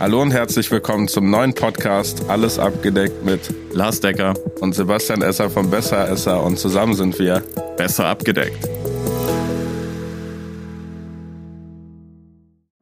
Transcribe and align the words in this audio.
Hallo 0.00 0.22
und 0.22 0.30
herzlich 0.30 0.70
willkommen 0.70 1.08
zum 1.08 1.30
neuen 1.30 1.54
Podcast 1.54 2.28
Alles 2.28 2.58
abgedeckt 2.58 3.24
mit 3.24 3.40
Lars 3.72 4.00
Decker 4.00 4.34
und 4.60 4.74
Sebastian 4.74 5.22
Esser 5.22 5.50
von 5.50 5.70
Besser 5.70 6.08
Esser 6.08 6.42
und 6.42 6.58
zusammen 6.58 6.94
sind 6.94 7.18
wir 7.18 7.42
besser 7.76 8.06
abgedeckt. 8.06 8.66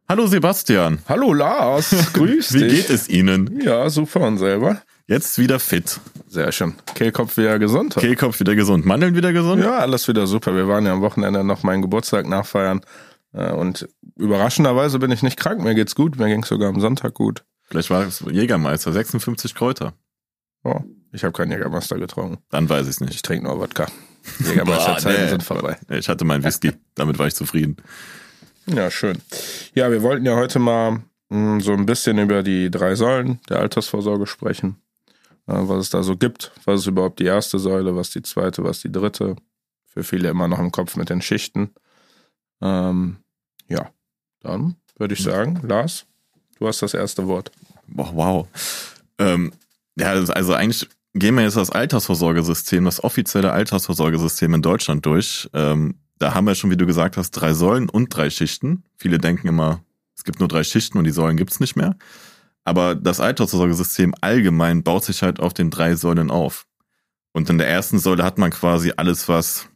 Hallo 0.09 0.27
Sebastian. 0.27 1.01
Hallo 1.09 1.35
Lars, 1.35 1.95
grüß 2.15 2.55
Wie 2.55 2.61
dich. 2.61 2.73
geht 2.87 2.91
es 2.91 3.09
Ihnen? 3.09 3.61
Ja, 3.61 3.91
super 3.91 4.21
und 4.21 4.39
selber. 4.39 4.81
Jetzt 5.07 5.39
wieder 5.39 5.59
fit. 5.59 6.01
Sehr 6.29 6.53
schön. 6.53 6.75
Kehlkopf 6.95 7.37
wieder 7.37 7.59
gesund. 7.59 7.95
Kehlkopf 7.97 8.41
wieder 8.41 8.55
gesund. 8.55 8.87
Mandeln 8.87 9.15
wieder 9.17 9.33
gesund? 9.33 9.63
Ja, 9.63 9.79
alles 9.79 10.07
wieder 10.09 10.27
super. 10.27 10.55
Wir 10.55 10.69
waren 10.69 10.85
ja 10.87 10.93
am 10.93 11.01
Wochenende 11.01 11.45
noch 11.45 11.63
meinen 11.63 11.83
Geburtstag 11.83 12.27
nachfeiern. 12.29 12.81
Äh, 13.33 13.53
Und 13.53 13.89
überraschenderweise 14.17 14.99
bin 14.99 15.11
ich 15.11 15.23
nicht 15.23 15.37
krank. 15.39 15.63
Mir 15.63 15.75
geht's 15.75 15.95
gut. 15.95 16.19
Mir 16.19 16.27
ging's 16.29 16.49
sogar 16.49 16.69
am 16.69 16.81
Sonntag 16.81 17.15
gut. 17.15 17.45
Vielleicht 17.65 17.91
war 17.91 18.07
es 18.07 18.21
Jägermeister, 18.21 18.93
56 18.93 19.55
Kräuter. 19.55 19.93
Oh, 20.65 20.81
ich 21.13 21.23
habe 21.25 21.33
keinen 21.33 21.53
Jägermeister 21.53 21.99
getrunken. 21.99 22.39
Dann 22.51 22.69
weiß 22.69 22.85
ich 22.87 22.91
es 22.97 23.01
Ich 23.01 23.09
nicht. 23.09 23.25
trinke 23.25 23.47
nur 23.47 23.59
Wodka. 23.61 23.87
Jägermeisterzeiten 24.45 25.25
nee. 25.25 25.29
sind 25.31 25.43
vorbei. 25.43 25.77
Ich 25.91 26.09
hatte 26.09 26.25
meinen 26.25 26.45
Whisky. 26.45 26.73
Damit 26.95 27.19
war 27.19 27.27
ich 27.27 27.35
zufrieden. 27.35 27.77
Ja, 28.67 28.91
schön. 28.91 29.19
Ja, 29.75 29.91
wir 29.91 30.03
wollten 30.03 30.27
ja 30.27 30.35
heute 30.37 30.59
mal 30.59 31.03
mh, 31.29 31.61
so 31.61 31.73
ein 31.73 31.87
bisschen 31.87 32.19
über 32.19 32.43
die 32.43 32.71
drei 32.71 32.95
Säulen 32.95 33.39
der 33.49 33.61
Altersvorsorge 33.61 34.27
sprechen. 34.27 34.77
Äh, 35.47 35.55
was 35.69 35.79
es 35.85 35.91
da 35.91 36.03
so 36.03 36.17
gibt. 36.17 36.53
Was 36.65 36.81
ist 36.81 36.87
überhaupt 36.87 37.21
die 37.21 37.25
erste 37.27 37.59
Säule, 37.59 37.97
was 37.97 38.11
die 38.11 38.23
zweite, 38.23 38.65
was 38.65 38.81
die 38.81 38.93
dritte. 38.93 39.37
Für 39.87 40.05
viele 40.05 40.29
immer 40.29 40.49
noch 40.49 40.59
im 40.59 40.71
Kopf 40.73 40.97
mit 40.97 41.09
den 41.11 41.23
Schichten. 41.23 41.71
Ähm, 42.61 43.17
ja, 43.69 43.91
dann 44.41 44.77
würde 44.97 45.15
ich 45.15 45.23
sagen, 45.23 45.61
Lars, 45.63 46.07
du 46.59 46.67
hast 46.67 46.83
das 46.83 46.95
erste 46.95 47.27
Wort. 47.27 47.53
Boah, 47.87 48.11
wow. 48.15 48.49
Ähm, 49.19 49.53
ja, 49.97 50.11
also 50.13 50.55
eigentlich 50.55 50.89
gehen 51.15 51.35
wir 51.35 51.43
jetzt 51.43 51.57
das 51.57 51.71
Altersvorsorgesystem, 51.71 52.85
das 52.85 53.03
offizielle 53.03 53.53
Altersvorsorgesystem 53.53 54.55
in 54.55 54.63
Deutschland 54.63 55.05
durch. 55.07 55.49
Ähm, 55.55 55.97
da 56.19 56.35
haben 56.35 56.47
wir 56.47 56.55
schon, 56.55 56.71
wie 56.71 56.77
du 56.77 56.87
gesagt 56.87 57.17
hast, 57.17 57.31
drei 57.33 57.53
Säulen 57.53 57.89
und 57.89 58.09
drei 58.09 58.31
Schichten. 58.31 58.85
Viele 58.97 59.19
denken 59.19 59.49
immer, 59.49 59.83
es 60.17 60.25
gibt 60.25 60.41
nur 60.41 60.49
drei 60.49 60.65
Schichten 60.65 60.99
und 60.99 61.05
die 61.05 61.13
Säulen 61.13 61.37
gibt's 61.37 61.61
nicht 61.61 61.77
mehr. 61.77 61.97
Aber 62.65 62.95
das 62.95 63.21
Altersvorsorgesystem 63.21 64.15
allgemein 64.21 64.83
baut 64.83 65.05
sich 65.05 65.23
halt 65.23 65.41
auf 65.41 65.55
den 65.55 65.71
drei 65.71 65.95
Säulen 65.95 66.31
auf. 66.31 66.67
Und 67.33 67.49
in 67.51 67.59
der 67.59 67.69
ersten 67.69 67.99
Säule 67.99 68.25
hat 68.25 68.39
man 68.39 68.51
quasi 68.51 68.93
alles, 68.97 69.29
was, 69.29 69.69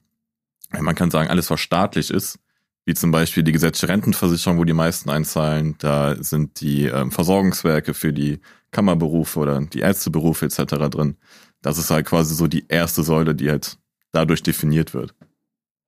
man 0.78 0.94
kann 0.94 1.10
sagen, 1.10 1.30
alles, 1.30 1.48
was 1.48 1.60
staatlich 1.60 2.10
ist. 2.10 2.38
Wie 2.84 2.94
zum 2.94 3.12
Beispiel 3.12 3.42
die 3.42 3.52
gesetzliche 3.52 3.92
Rentenversicherung, 3.92 4.58
wo 4.58 4.64
die 4.64 4.72
meisten 4.72 5.08
einzahlen. 5.08 5.76
Da 5.78 6.16
sind 6.22 6.60
die 6.60 6.86
ähm, 6.86 7.12
Versorgungswerke 7.12 7.94
für 7.94 8.12
die 8.12 8.40
Kammerberufe 8.72 9.38
oder 9.38 9.60
die 9.60 9.80
Ärzteberufe 9.80 10.46
etc. 10.46 10.64
drin. 10.90 11.16
Das 11.60 11.78
ist 11.78 11.90
halt 11.90 12.06
quasi 12.06 12.34
so 12.34 12.48
die 12.48 12.66
erste 12.68 13.04
Säule, 13.04 13.34
die 13.34 13.50
halt 13.50 13.78
dadurch 14.10 14.42
definiert 14.42 14.94
wird. 14.94 15.14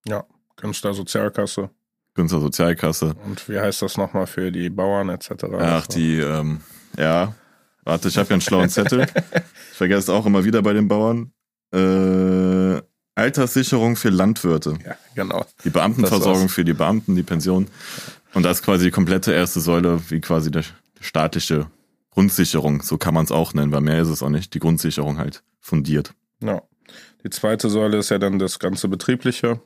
Ja, 0.06 0.24
Künstlersozialkasse. 0.56 1.70
Künstlersozialkasse. 2.14 3.14
Und 3.24 3.48
wie 3.48 3.58
heißt 3.58 3.82
das 3.82 3.96
nochmal 3.96 4.26
für 4.26 4.52
die 4.52 4.70
Bauern 4.70 5.08
etc.? 5.08 5.44
Ach, 5.58 5.86
die, 5.88 6.20
ähm, 6.20 6.60
ja. 6.96 7.34
Warte, 7.82 8.08
ich 8.08 8.16
habe 8.16 8.28
ja 8.28 8.34
einen 8.34 8.40
schlauen 8.40 8.68
Zettel. 8.68 9.06
Ich 9.72 9.78
vergesse 9.78 10.02
es 10.02 10.08
auch 10.08 10.24
immer 10.24 10.44
wieder 10.44 10.62
bei 10.62 10.72
den 10.72 10.86
Bauern. 10.86 11.32
Äh, 11.72 12.73
Alterssicherung 13.14 13.96
für 13.96 14.10
Landwirte. 14.10 14.78
Ja, 14.84 14.96
genau. 15.14 15.46
Die 15.64 15.70
Beamtenversorgung 15.70 16.48
für 16.48 16.64
die 16.64 16.72
Beamten, 16.72 17.14
die 17.14 17.22
Pension. 17.22 17.68
Und 18.34 18.42
das 18.42 18.58
ist 18.58 18.64
quasi 18.64 18.86
die 18.86 18.90
komplette 18.90 19.32
erste 19.32 19.60
Säule, 19.60 20.00
wie 20.10 20.20
quasi 20.20 20.50
der 20.50 20.64
staatliche 21.00 21.70
Grundsicherung. 22.10 22.82
So 22.82 22.98
kann 22.98 23.14
man 23.14 23.24
es 23.24 23.30
auch 23.30 23.54
nennen, 23.54 23.72
weil 23.72 23.80
mehr 23.80 24.02
ist 24.02 24.08
es 24.08 24.22
auch 24.22 24.30
nicht. 24.30 24.54
Die 24.54 24.58
Grundsicherung 24.58 25.18
halt 25.18 25.42
fundiert. 25.60 26.14
Ja. 26.40 26.62
Die 27.24 27.30
zweite 27.30 27.70
Säule 27.70 27.98
ist 27.98 28.10
ja 28.10 28.18
dann 28.18 28.38
das 28.38 28.58
ganze 28.58 28.88
Betriebliche, 28.88 29.60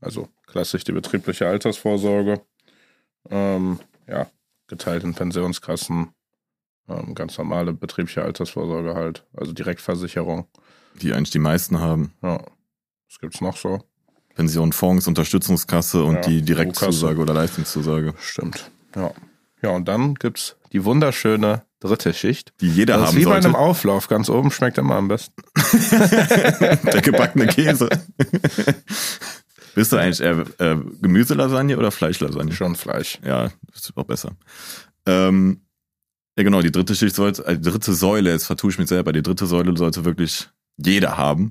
also 0.00 0.28
klassisch 0.46 0.84
die 0.84 0.92
betriebliche 0.92 1.48
Altersvorsorge. 1.48 2.42
Ähm, 3.28 3.80
ja, 4.06 4.28
geteilt 4.68 5.04
in 5.04 5.14
Pensionskassen, 5.14 6.14
ähm, 6.88 7.14
ganz 7.14 7.36
normale 7.36 7.72
betriebliche 7.72 8.22
Altersvorsorge 8.22 8.94
halt, 8.94 9.26
also 9.34 9.52
Direktversicherung. 9.52 10.46
Die 11.02 11.12
eigentlich 11.12 11.30
die 11.30 11.38
meisten 11.38 11.80
haben. 11.80 12.12
Ja. 12.22 12.40
Was 13.10 13.18
gibt's 13.18 13.40
noch 13.40 13.56
so? 13.56 13.82
Pension, 14.36 14.72
Fonds, 14.72 15.08
Unterstützungskasse 15.08 16.04
und 16.04 16.14
Ja, 16.14 16.20
die 16.20 16.42
Direktzusage 16.42 17.18
oder 17.20 17.34
Leistungszusage. 17.34 18.14
Stimmt. 18.20 18.70
Ja. 18.94 19.12
Ja, 19.62 19.70
und 19.70 19.88
dann 19.88 20.14
gibt's 20.14 20.56
die 20.72 20.84
wunderschöne 20.84 21.62
dritte 21.80 22.14
Schicht. 22.14 22.52
Die 22.60 22.68
jeder 22.68 22.94
Das 22.98 23.02
ist 23.02 23.08
haben 23.08 23.16
wie 23.18 23.24
bei 23.24 23.30
sollte. 23.32 23.48
einem 23.48 23.56
Auflauf, 23.56 24.06
ganz 24.06 24.28
oben 24.30 24.52
schmeckt 24.52 24.78
immer 24.78 24.94
am 24.94 25.08
besten. 25.08 25.42
Der 26.92 27.02
gebackene 27.02 27.48
Käse. 27.48 27.88
Bist 29.74 29.92
du 29.92 29.96
eigentlich 29.96 30.20
eher 30.20 30.44
äh, 30.58 30.76
Gemüselasagne 31.02 31.76
oder 31.76 31.90
Fleischlasagne? 31.90 32.52
Schon 32.52 32.76
Fleisch. 32.76 33.18
Ja, 33.24 33.50
das 33.72 33.82
ist 33.82 33.96
auch 33.96 34.04
besser. 34.04 34.32
Ähm, 35.04 35.62
ja, 36.36 36.44
genau, 36.44 36.62
die 36.62 36.70
dritte 36.72 36.94
Schicht 36.94 37.16
sollte, 37.16 37.44
äh, 37.44 37.56
die 37.58 37.68
dritte 37.68 37.92
Säule, 37.92 38.30
jetzt 38.30 38.46
vertue 38.46 38.70
ich 38.70 38.78
mich 38.78 38.88
selber, 38.88 39.12
die 39.12 39.22
dritte 39.22 39.46
Säule 39.46 39.76
sollte 39.76 40.04
wirklich 40.04 40.48
jeder 40.76 41.18
haben, 41.18 41.50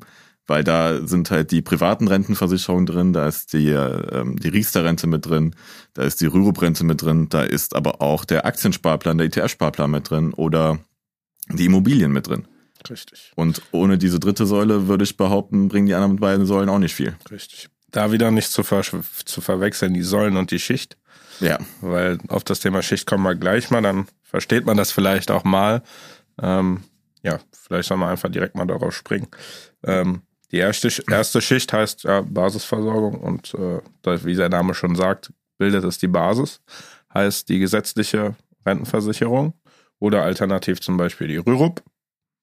weil 0.50 0.64
da 0.64 1.06
sind 1.06 1.32
halt 1.32 1.52
die 1.52 1.62
privaten 1.62 2.08
Rentenversicherungen 2.08 2.86
drin, 2.86 3.14
da 3.14 3.28
ist 3.28 3.54
die, 3.54 3.70
ähm, 3.70 4.36
die 4.38 4.50
Riester-Rente 4.50 5.08
mit 5.08 5.26
drin, 5.26 5.56
da 5.94 6.04
ist 6.04 6.22
die 6.22 6.26
Rürup-Rente 6.26 6.84
mit 6.84 7.02
drin, 7.02 7.30
da 7.30 7.44
ist 7.44 7.76
aber 7.76 8.02
auch 8.02 8.26
der 8.26 8.46
Aktiensparplan, 8.46 9.18
der 9.18 9.28
ETF-Sparplan 9.28 9.92
mit 9.92 10.10
drin 10.10 10.34
oder 10.34 10.80
die 11.50 11.66
Immobilien 11.66 12.12
mit 12.12 12.28
drin. 12.28 12.48
Richtig. 12.90 13.32
Und 13.36 13.62
ohne 13.72 13.98
diese 13.98 14.20
dritte 14.20 14.46
Säule 14.46 14.88
würde 14.88 15.04
ich 15.04 15.18
behaupten, 15.18 15.68
bringen 15.68 15.88
die 15.88 15.94
anderen 15.94 16.16
beiden 16.16 16.46
Säulen 16.46 16.70
auch 16.70 16.80
nicht 16.80 16.96
viel. 16.96 17.16
Richtig. 17.30 17.70
Da 17.92 18.12
wieder 18.12 18.32
nicht 18.32 18.52
zu, 18.52 18.64
ver 18.64 18.84
zu 18.84 19.42
verwechseln, 19.42 19.94
die 19.94 20.04
Säulen 20.04 20.38
und 20.38 20.52
die 20.52 20.60
Schicht. 20.60 20.98
Ja. 21.40 21.58
weil 21.80 22.18
auf 22.28 22.44
das 22.44 22.60
Thema 22.60 22.82
Schicht 22.82 23.06
kommen 23.06 23.24
wir 23.24 23.34
gleich 23.34 23.72
mal, 23.72 23.82
dann 23.82 24.08
versteht 24.24 24.66
man 24.66 24.76
das 24.76 24.92
vielleicht 24.92 25.32
auch 25.32 25.46
mal. 25.46 25.84
Ähm, 26.42 26.84
ja, 27.24 27.40
vielleicht 27.52 27.88
soll 27.88 27.98
man 27.98 28.10
einfach 28.10 28.30
direkt 28.30 28.56
mal 28.56 28.68
darauf 28.68 28.94
springen. 28.94 29.28
Ähm, 29.84 30.22
die 30.52 30.58
erste, 30.58 30.90
erste 31.10 31.42
Schicht 31.42 31.72
heißt 31.74 32.04
ja 32.04 32.22
Basisversorgung 32.22 33.16
und 33.16 33.54
äh, 33.54 34.26
wie 34.26 34.36
der 34.36 34.50
Name 34.50 34.74
schon 34.74 34.96
sagt, 34.96 35.32
bildet 35.58 35.84
es 35.84 35.98
die 35.98 36.08
Basis, 36.08 36.62
heißt 37.14 37.50
die 37.50 37.60
gesetzliche 37.60 38.36
Rentenversicherung 38.66 39.54
oder 40.00 40.24
alternativ 40.24 40.82
zum 40.82 40.98
Beispiel 40.98 41.28
die 41.28 41.38
Rürup 41.38 41.84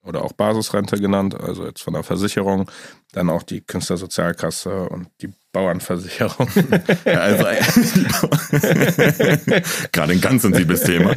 oder 0.05 0.22
auch 0.22 0.33
Basisrente 0.33 1.00
genannt, 1.00 1.34
also 1.34 1.67
jetzt 1.67 1.83
von 1.83 1.94
der 1.94 2.05
Versicherung, 2.05 2.71
dann 3.12 3.28
auch 3.28 3.43
die 3.43 3.61
Künstlersozialkasse 3.61 4.88
und 4.88 5.09
die 5.21 5.31
Bauernversicherung. 5.53 6.49
Ja, 7.05 7.21
also 7.21 7.44
gerade 9.93 10.12
ein 10.12 10.21
ganz 10.21 10.43
sensibles 10.43 10.83
Thema. 10.83 11.15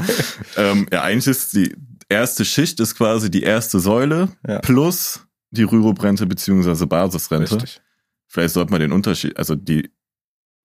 Ähm, 0.57 0.88
ja, 0.91 1.03
eigentlich 1.03 1.27
ist 1.27 1.53
die 1.53 1.75
erste 2.09 2.45
Schicht 2.45 2.79
ist 2.79 2.95
quasi 2.95 3.29
die 3.29 3.44
erste 3.44 3.79
Säule 3.79 4.29
Ja. 4.47 4.59
plus 4.59 5.21
die 5.51 5.63
Rürup-Rente 5.63 6.25
beziehungsweise 6.25 6.87
Basisrente. 6.87 7.55
Richtig. 7.55 7.81
Vielleicht 8.27 8.53
sollte 8.53 8.71
man 8.71 8.81
den 8.81 8.91
Unterschied, 8.91 9.37
also 9.37 9.55
die 9.55 9.91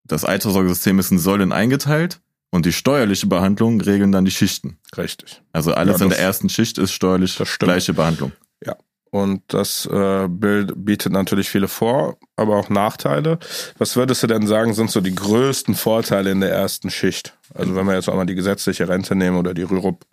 das 0.05 0.25
Alterssorgesystem 0.25 0.99
ist 0.99 1.11
in 1.11 1.19
Säulen 1.19 1.53
eingeteilt 1.53 2.21
und 2.51 2.67
die 2.67 2.73
steuerliche 2.73 3.27
Behandlung 3.27 3.81
regeln 3.81 4.13
dann 4.13 4.27
die 4.27 4.31
Schichten. 4.31 4.79
Richtig. 4.97 5.43
Also 5.53 5.73
alles 5.73 5.99
Ja, 5.99 6.05
in 6.05 6.11
der 6.11 6.19
ersten 6.19 6.51
Schicht 6.51 6.77
ist 6.77 6.93
steuerlich 6.93 7.41
gleiche 7.59 7.95
Behandlung. 7.95 8.33
Und 9.15 9.43
das 9.47 9.87
äh, 9.87 10.27
Bild 10.29 10.73
bietet 10.75 11.13
natürlich 11.13 11.49
viele 11.49 11.69
Vor-, 11.69 12.19
aber 12.35 12.57
auch 12.57 12.69
Nachteile. 12.69 13.39
Was 13.79 13.95
würdest 13.95 14.25
du 14.25 14.27
denn 14.27 14.49
sagen, 14.49 14.75
sind 14.75 14.91
so 14.91 15.01
die 15.01 15.15
größten 15.15 15.77
Vorteile 15.77 16.33
in 16.33 16.41
der 16.41 16.51
ersten 16.51 16.91
Schicht? 16.91 17.39
Also 17.55 17.77
wenn 17.77 17.87
wir 17.87 17.95
jetzt 17.95 18.09
auch 18.09 18.17
mal 18.17 18.27
die 18.27 18.35
gesetzliche 18.35 18.89
Rente 18.89 19.15
nehmen 19.15 19.37
oder 19.37 19.55
die 19.55 19.63
Rürup. 19.63 20.05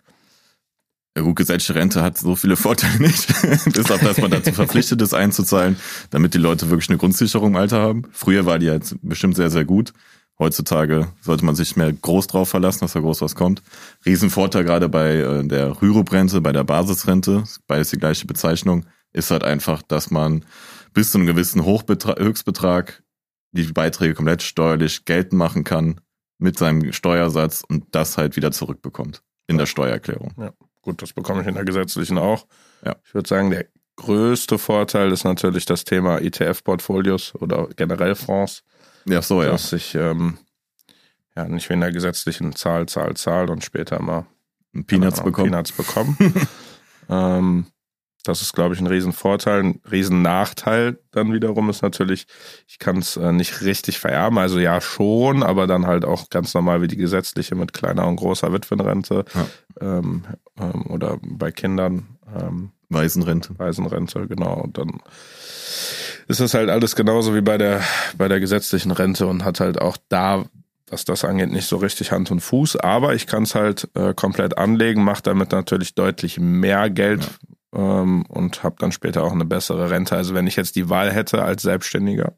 Ja 1.16 1.22
gut, 1.22 1.36
gesetzliche 1.36 1.74
Rente 1.74 2.02
hat 2.02 2.16
so 2.16 2.36
viele 2.36 2.56
Vorteile 2.56 2.98
nicht, 2.98 3.26
bis 3.72 3.90
auf 3.90 4.00
dass 4.00 4.18
man 4.18 4.30
dazu 4.30 4.52
verpflichtet 4.52 5.02
ist 5.02 5.12
einzuzahlen, 5.12 5.76
damit 6.10 6.32
die 6.32 6.38
Leute 6.38 6.70
wirklich 6.70 6.88
eine 6.88 6.96
Grundsicherung 6.96 7.50
im 7.50 7.56
Alter 7.56 7.80
haben. 7.80 8.04
Früher 8.12 8.46
war 8.46 8.58
die 8.58 8.66
jetzt 8.66 8.96
bestimmt 9.02 9.36
sehr, 9.36 9.50
sehr 9.50 9.66
gut. 9.66 9.92
Heutzutage 10.38 11.08
sollte 11.20 11.44
man 11.44 11.54
sich 11.54 11.76
mehr 11.76 11.92
groß 11.92 12.28
drauf 12.28 12.48
verlassen, 12.48 12.80
dass 12.80 12.94
da 12.94 13.00
groß 13.00 13.20
was 13.20 13.34
kommt. 13.34 13.62
Riesenvorteil 14.06 14.64
gerade 14.64 14.88
bei 14.88 15.16
äh, 15.16 15.46
der 15.46 15.82
Rürup-Rente, 15.82 16.40
bei 16.40 16.52
der 16.52 16.64
Basisrente, 16.64 17.44
beides 17.66 17.90
die 17.90 17.98
gleiche 17.98 18.26
Bezeichnung, 18.26 18.86
ist 19.12 19.30
halt 19.30 19.44
einfach, 19.44 19.82
dass 19.82 20.10
man 20.10 20.44
bis 20.94 21.12
zu 21.12 21.18
einem 21.18 21.26
gewissen 21.26 21.64
Hochbetrag, 21.64 22.18
Höchstbetrag 22.18 23.02
die 23.52 23.64
Beiträge 23.64 24.14
komplett 24.14 24.42
steuerlich 24.42 25.04
geltend 25.04 25.34
machen 25.34 25.62
kann 25.62 26.00
mit 26.38 26.58
seinem 26.58 26.92
Steuersatz 26.92 27.62
und 27.68 27.94
das 27.94 28.16
halt 28.16 28.36
wieder 28.36 28.50
zurückbekommt 28.50 29.22
in 29.46 29.58
der 29.58 29.66
Steuererklärung. 29.66 30.32
Gut, 30.82 31.00
das 31.00 31.12
bekomme 31.12 31.42
ich 31.42 31.46
in 31.46 31.54
der 31.54 31.64
gesetzlichen 31.64 32.18
auch. 32.18 32.46
Ja. 32.84 32.96
Ich 33.04 33.14
würde 33.14 33.28
sagen, 33.28 33.50
der 33.50 33.66
größte 33.96 34.58
Vorteil 34.58 35.12
ist 35.12 35.24
natürlich 35.24 35.64
das 35.64 35.84
Thema 35.84 36.18
ETF-Portfolios 36.20 37.34
oder 37.36 37.68
generell 37.76 38.14
Fonds, 38.14 38.64
Ja, 39.04 39.22
so, 39.22 39.42
ja. 39.42 39.50
dass 39.50 39.72
ich 39.72 39.94
ähm, 39.94 40.38
ja 41.36 41.46
nicht 41.46 41.68
wie 41.68 41.74
in 41.74 41.80
der 41.80 41.92
gesetzlichen 41.92 42.54
Zahl, 42.56 42.86
Zahl, 42.86 43.14
Zahl 43.14 43.48
und 43.50 43.64
später 43.64 44.00
mal 44.02 44.26
Peanuts 44.86 45.22
bekommen. 45.22 45.50
Peanuts 45.50 45.72
bekommen. 45.72 46.16
ähm, 47.08 47.66
das 48.22 48.40
ist, 48.42 48.52
glaube 48.52 48.74
ich, 48.74 48.80
ein 48.80 48.86
Riesenvorteil. 48.86 49.60
Ein 49.60 49.80
Riesennachteil 49.90 50.98
dann 51.10 51.32
wiederum 51.32 51.68
ist 51.70 51.82
natürlich, 51.82 52.26
ich 52.68 52.78
kann 52.78 52.98
es 52.98 53.16
äh, 53.16 53.32
nicht 53.32 53.62
richtig 53.62 53.98
vererben. 53.98 54.38
Also 54.38 54.58
ja 54.58 54.80
schon, 54.80 55.42
aber 55.42 55.66
dann 55.66 55.86
halt 55.86 56.04
auch 56.04 56.30
ganz 56.30 56.54
normal 56.54 56.82
wie 56.82 56.88
die 56.88 56.96
gesetzliche 56.96 57.54
mit 57.54 57.72
kleiner 57.72 58.06
und 58.06 58.16
großer 58.16 58.52
Witwenrente 58.52 59.24
ja. 59.34 59.46
ähm, 59.80 60.24
ähm, 60.60 60.86
oder 60.88 61.18
bei 61.22 61.50
Kindern. 61.50 62.06
Ähm, 62.38 62.70
Waisenrente. 62.88 63.58
Waisenrente, 63.58 64.26
genau. 64.28 64.54
Und 64.54 64.78
dann 64.78 65.00
ist 66.28 66.40
das 66.40 66.54
halt 66.54 66.70
alles 66.70 66.94
genauso 66.94 67.34
wie 67.34 67.40
bei 67.40 67.58
der, 67.58 67.80
bei 68.16 68.28
der 68.28 68.38
gesetzlichen 68.38 68.90
Rente 68.90 69.26
und 69.26 69.44
hat 69.44 69.60
halt 69.60 69.80
auch 69.80 69.96
da 70.08 70.44
was 70.92 71.06
das 71.06 71.24
angeht, 71.24 71.50
nicht 71.50 71.66
so 71.66 71.78
richtig 71.78 72.12
Hand 72.12 72.30
und 72.30 72.40
Fuß, 72.40 72.76
aber 72.76 73.14
ich 73.14 73.26
kann 73.26 73.44
es 73.44 73.54
halt 73.54 73.88
äh, 73.94 74.12
komplett 74.12 74.58
anlegen, 74.58 75.02
mache 75.02 75.22
damit 75.22 75.50
natürlich 75.50 75.94
deutlich 75.94 76.38
mehr 76.38 76.90
Geld 76.90 77.22
ja. 77.22 77.51
Ähm, 77.74 78.24
und 78.26 78.62
habe 78.62 78.76
dann 78.78 78.92
später 78.92 79.22
auch 79.24 79.32
eine 79.32 79.44
bessere 79.44 79.90
Rente. 79.90 80.16
Also 80.16 80.34
wenn 80.34 80.46
ich 80.46 80.56
jetzt 80.56 80.76
die 80.76 80.88
Wahl 80.88 81.12
hätte 81.12 81.42
als 81.42 81.62
Selbstständiger, 81.62 82.36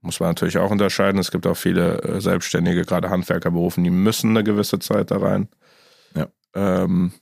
muss 0.00 0.20
man 0.20 0.30
natürlich 0.30 0.58
auch 0.58 0.70
unterscheiden. 0.70 1.18
Es 1.18 1.30
gibt 1.30 1.46
auch 1.46 1.56
viele 1.56 2.02
äh, 2.02 2.20
Selbstständige, 2.20 2.84
gerade 2.84 3.10
Handwerkerberufen, 3.10 3.82
die 3.84 3.90
müssen 3.90 4.30
eine 4.30 4.44
gewisse 4.44 4.78
Zeit 4.78 5.10
da 5.10 5.18
rein. 5.18 5.48
Ja. 6.14 6.28
Ähm, 6.54 7.12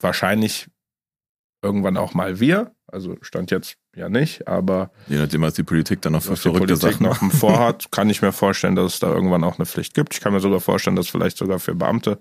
wahrscheinlich 0.00 0.68
irgendwann 1.62 1.96
auch 1.96 2.14
mal 2.14 2.40
wir. 2.40 2.74
Also 2.92 3.16
stand 3.22 3.50
jetzt 3.50 3.76
ja 3.94 4.08
nicht, 4.08 4.48
aber 4.48 4.90
je 5.08 5.18
nachdem, 5.18 5.42
was 5.42 5.54
die 5.54 5.62
Politik 5.62 6.02
dann 6.02 6.12
noch 6.12 6.22
für 6.22 6.36
verrückte 6.36 6.76
Sachen 6.76 7.04
noch 7.04 7.18
vorhat, 7.32 7.90
kann 7.90 8.10
ich 8.10 8.22
mir 8.22 8.32
vorstellen, 8.32 8.76
dass 8.76 8.94
es 8.94 9.00
da 9.00 9.12
irgendwann 9.12 9.44
auch 9.44 9.58
eine 9.58 9.66
Pflicht 9.66 9.94
gibt. 9.94 10.14
Ich 10.14 10.20
kann 10.20 10.32
mir 10.32 10.40
sogar 10.40 10.60
vorstellen, 10.60 10.96
dass 10.96 11.08
vielleicht 11.08 11.36
sogar 11.36 11.58
für 11.58 11.74
Beamte 11.74 12.18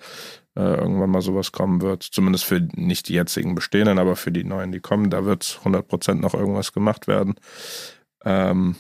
äh, 0.56 0.62
irgendwann 0.62 1.10
mal 1.10 1.22
sowas 1.22 1.52
kommen 1.52 1.82
wird. 1.82 2.04
Zumindest 2.04 2.46
für 2.46 2.60
nicht 2.76 3.10
die 3.10 3.14
jetzigen 3.14 3.56
bestehenden, 3.56 4.00
aber 4.00 4.16
für 4.16 4.32
die 4.32 4.44
neuen, 4.44 4.72
die 4.72 4.80
kommen, 4.80 5.10
da 5.10 5.26
wird 5.26 5.58
100 5.60 5.88
Prozent 5.88 6.22
noch 6.22 6.34
irgendwas 6.34 6.74
gemacht 6.74 7.08
werden. 7.08 7.36
Ähm, 8.26 8.76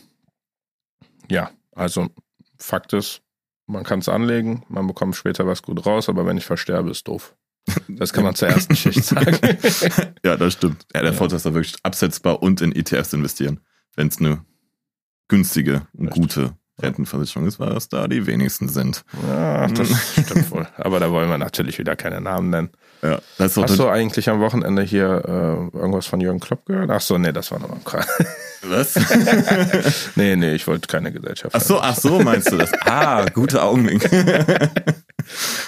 ja, 1.30 1.52
also 1.74 2.10
Fakt 2.58 2.94
ist, 2.94 3.22
man 3.68 3.84
kann 3.84 4.00
es 4.00 4.10
anlegen, 4.10 4.64
man 4.68 4.88
bekommt 4.88 5.16
später 5.16 5.48
was 5.48 5.62
gut 5.62 5.86
raus, 5.86 6.10
aber 6.10 6.26
wenn 6.26 6.38
ich 6.38 6.46
versterbe, 6.46 6.90
ist 6.90 7.08
doof. 7.08 7.36
Das 7.88 8.14
kann 8.14 8.24
man 8.24 8.36
zur 8.36 8.48
ersten 8.48 8.76
Schicht 8.76 9.04
sagen. 9.04 9.38
ja, 10.24 10.38
das 10.38 10.54
stimmt. 10.54 10.86
Ja, 10.94 11.02
der 11.02 11.12
ja. 11.12 11.18
Vorteil 11.18 11.38
ist 11.38 11.46
da 11.46 11.54
wirklich 11.54 11.76
absetzbar 11.84 12.42
und 12.42 12.62
in 12.62 12.76
ETFs 12.76 13.14
investieren. 13.14 13.60
Wenn 13.96 14.08
es 14.08 14.20
eine 14.20 14.46
günstige 15.28 15.88
und 15.94 16.10
gute 16.12 16.54
Rentenversicherung 16.82 17.48
ist, 17.48 17.60
weil 17.60 17.74
das 17.74 17.90
da 17.90 18.08
die 18.08 18.26
wenigsten 18.26 18.70
sind. 18.70 19.04
Ja, 19.28 19.68
das 19.68 19.90
stimmt 20.14 20.52
wohl. 20.52 20.68
Aber 20.78 21.00
da 21.00 21.12
wollen 21.12 21.30
wir 21.30 21.38
natürlich 21.38 21.78
wieder 21.78 21.96
keine 21.96 22.22
Namen 22.22 22.50
nennen. 22.50 22.70
Ja, 23.02 23.20
Hast 23.38 23.58
du 23.58 23.88
eigentlich 23.88 24.30
am 24.30 24.40
Wochenende 24.40 24.82
hier 24.82 25.24
äh, 25.26 25.78
irgendwas 25.78 26.06
von 26.06 26.20
Jürgen 26.20 26.40
Klopp 26.40 26.66
gehört? 26.66 26.90
Ach 26.90 27.02
so, 27.02 27.18
nee, 27.18 27.32
das 27.32 27.52
war 27.52 27.60
nochmal 27.60 27.80
krass. 27.84 28.08
Was? 28.64 28.96
nee, 30.16 30.36
nee, 30.36 30.54
ich 30.54 30.68
wollte 30.68 30.88
keine 30.88 31.12
Gesellschaft. 31.12 31.56
Ach 31.56 31.62
so, 31.62 31.80
ach 31.80 31.96
so, 31.96 32.20
meinst 32.20 32.52
du 32.52 32.58
das? 32.58 32.72
Ah, 32.82 33.26
gute 33.26 33.62
Augenwink. 33.62 34.10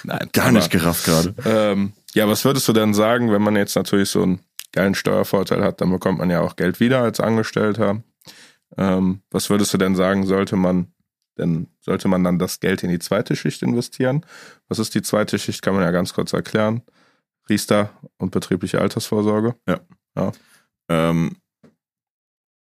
Nein. 0.03 0.29
Gar 0.33 0.45
aber, 0.45 0.53
nicht 0.53 0.71
gerafft 0.71 1.05
gerade. 1.05 1.33
Ähm, 1.45 1.93
ja, 2.13 2.27
was 2.27 2.45
würdest 2.45 2.67
du 2.67 2.73
denn 2.73 2.93
sagen, 2.93 3.31
wenn 3.31 3.41
man 3.41 3.55
jetzt 3.55 3.75
natürlich 3.75 4.09
so 4.09 4.23
einen 4.23 4.39
geilen 4.71 4.95
Steuervorteil 4.95 5.63
hat, 5.63 5.81
dann 5.81 5.91
bekommt 5.91 6.19
man 6.19 6.29
ja 6.29 6.41
auch 6.41 6.55
Geld 6.55 6.79
wieder 6.79 7.01
als 7.01 7.19
Angestellter. 7.19 8.03
Ähm, 8.77 9.21
was 9.31 9.49
würdest 9.49 9.73
du 9.73 9.77
denn 9.77 9.95
sagen, 9.95 10.25
sollte 10.25 10.55
man 10.55 10.87
denn 11.37 11.67
sollte 11.79 12.07
man 12.07 12.23
dann 12.23 12.39
das 12.39 12.59
Geld 12.59 12.83
in 12.83 12.89
die 12.89 12.99
zweite 12.99 13.35
Schicht 13.35 13.61
investieren? 13.61 14.25
Was 14.67 14.79
ist 14.79 14.93
die 14.95 15.01
zweite 15.01 15.39
Schicht? 15.39 15.61
Kann 15.61 15.73
man 15.73 15.83
ja 15.83 15.91
ganz 15.91 16.13
kurz 16.13 16.33
erklären. 16.33 16.83
Riester 17.49 17.89
und 18.17 18.31
betriebliche 18.31 18.79
Altersvorsorge. 18.79 19.55
Ja. 19.67 19.79
ja. 20.15 20.31
Ähm, 20.89 21.37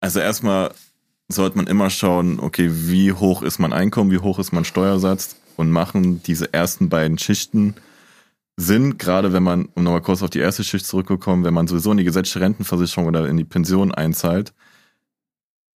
also 0.00 0.20
erstmal 0.20 0.72
sollte 1.28 1.56
man 1.56 1.66
immer 1.66 1.90
schauen, 1.90 2.40
okay, 2.40 2.68
wie 2.70 3.12
hoch 3.12 3.42
ist 3.42 3.58
mein 3.58 3.72
Einkommen, 3.72 4.10
wie 4.10 4.18
hoch 4.18 4.38
ist 4.38 4.52
mein 4.52 4.64
Steuersatz 4.64 5.36
und 5.60 5.70
machen 5.70 6.22
diese 6.22 6.52
ersten 6.52 6.88
beiden 6.88 7.18
Schichten 7.18 7.74
Sinn, 8.56 8.98
gerade 8.98 9.32
wenn 9.32 9.42
man, 9.42 9.66
um 9.74 9.84
nochmal 9.84 10.02
kurz 10.02 10.22
auf 10.22 10.30
die 10.30 10.38
erste 10.38 10.64
Schicht 10.64 10.86
zurückzukommen, 10.86 11.44
wenn 11.44 11.54
man 11.54 11.66
sowieso 11.66 11.92
in 11.92 11.98
die 11.98 12.04
gesetzliche 12.04 12.40
Rentenversicherung 12.40 13.06
oder 13.06 13.26
in 13.26 13.36
die 13.36 13.44
Pension 13.44 13.92
einzahlt, 13.92 14.52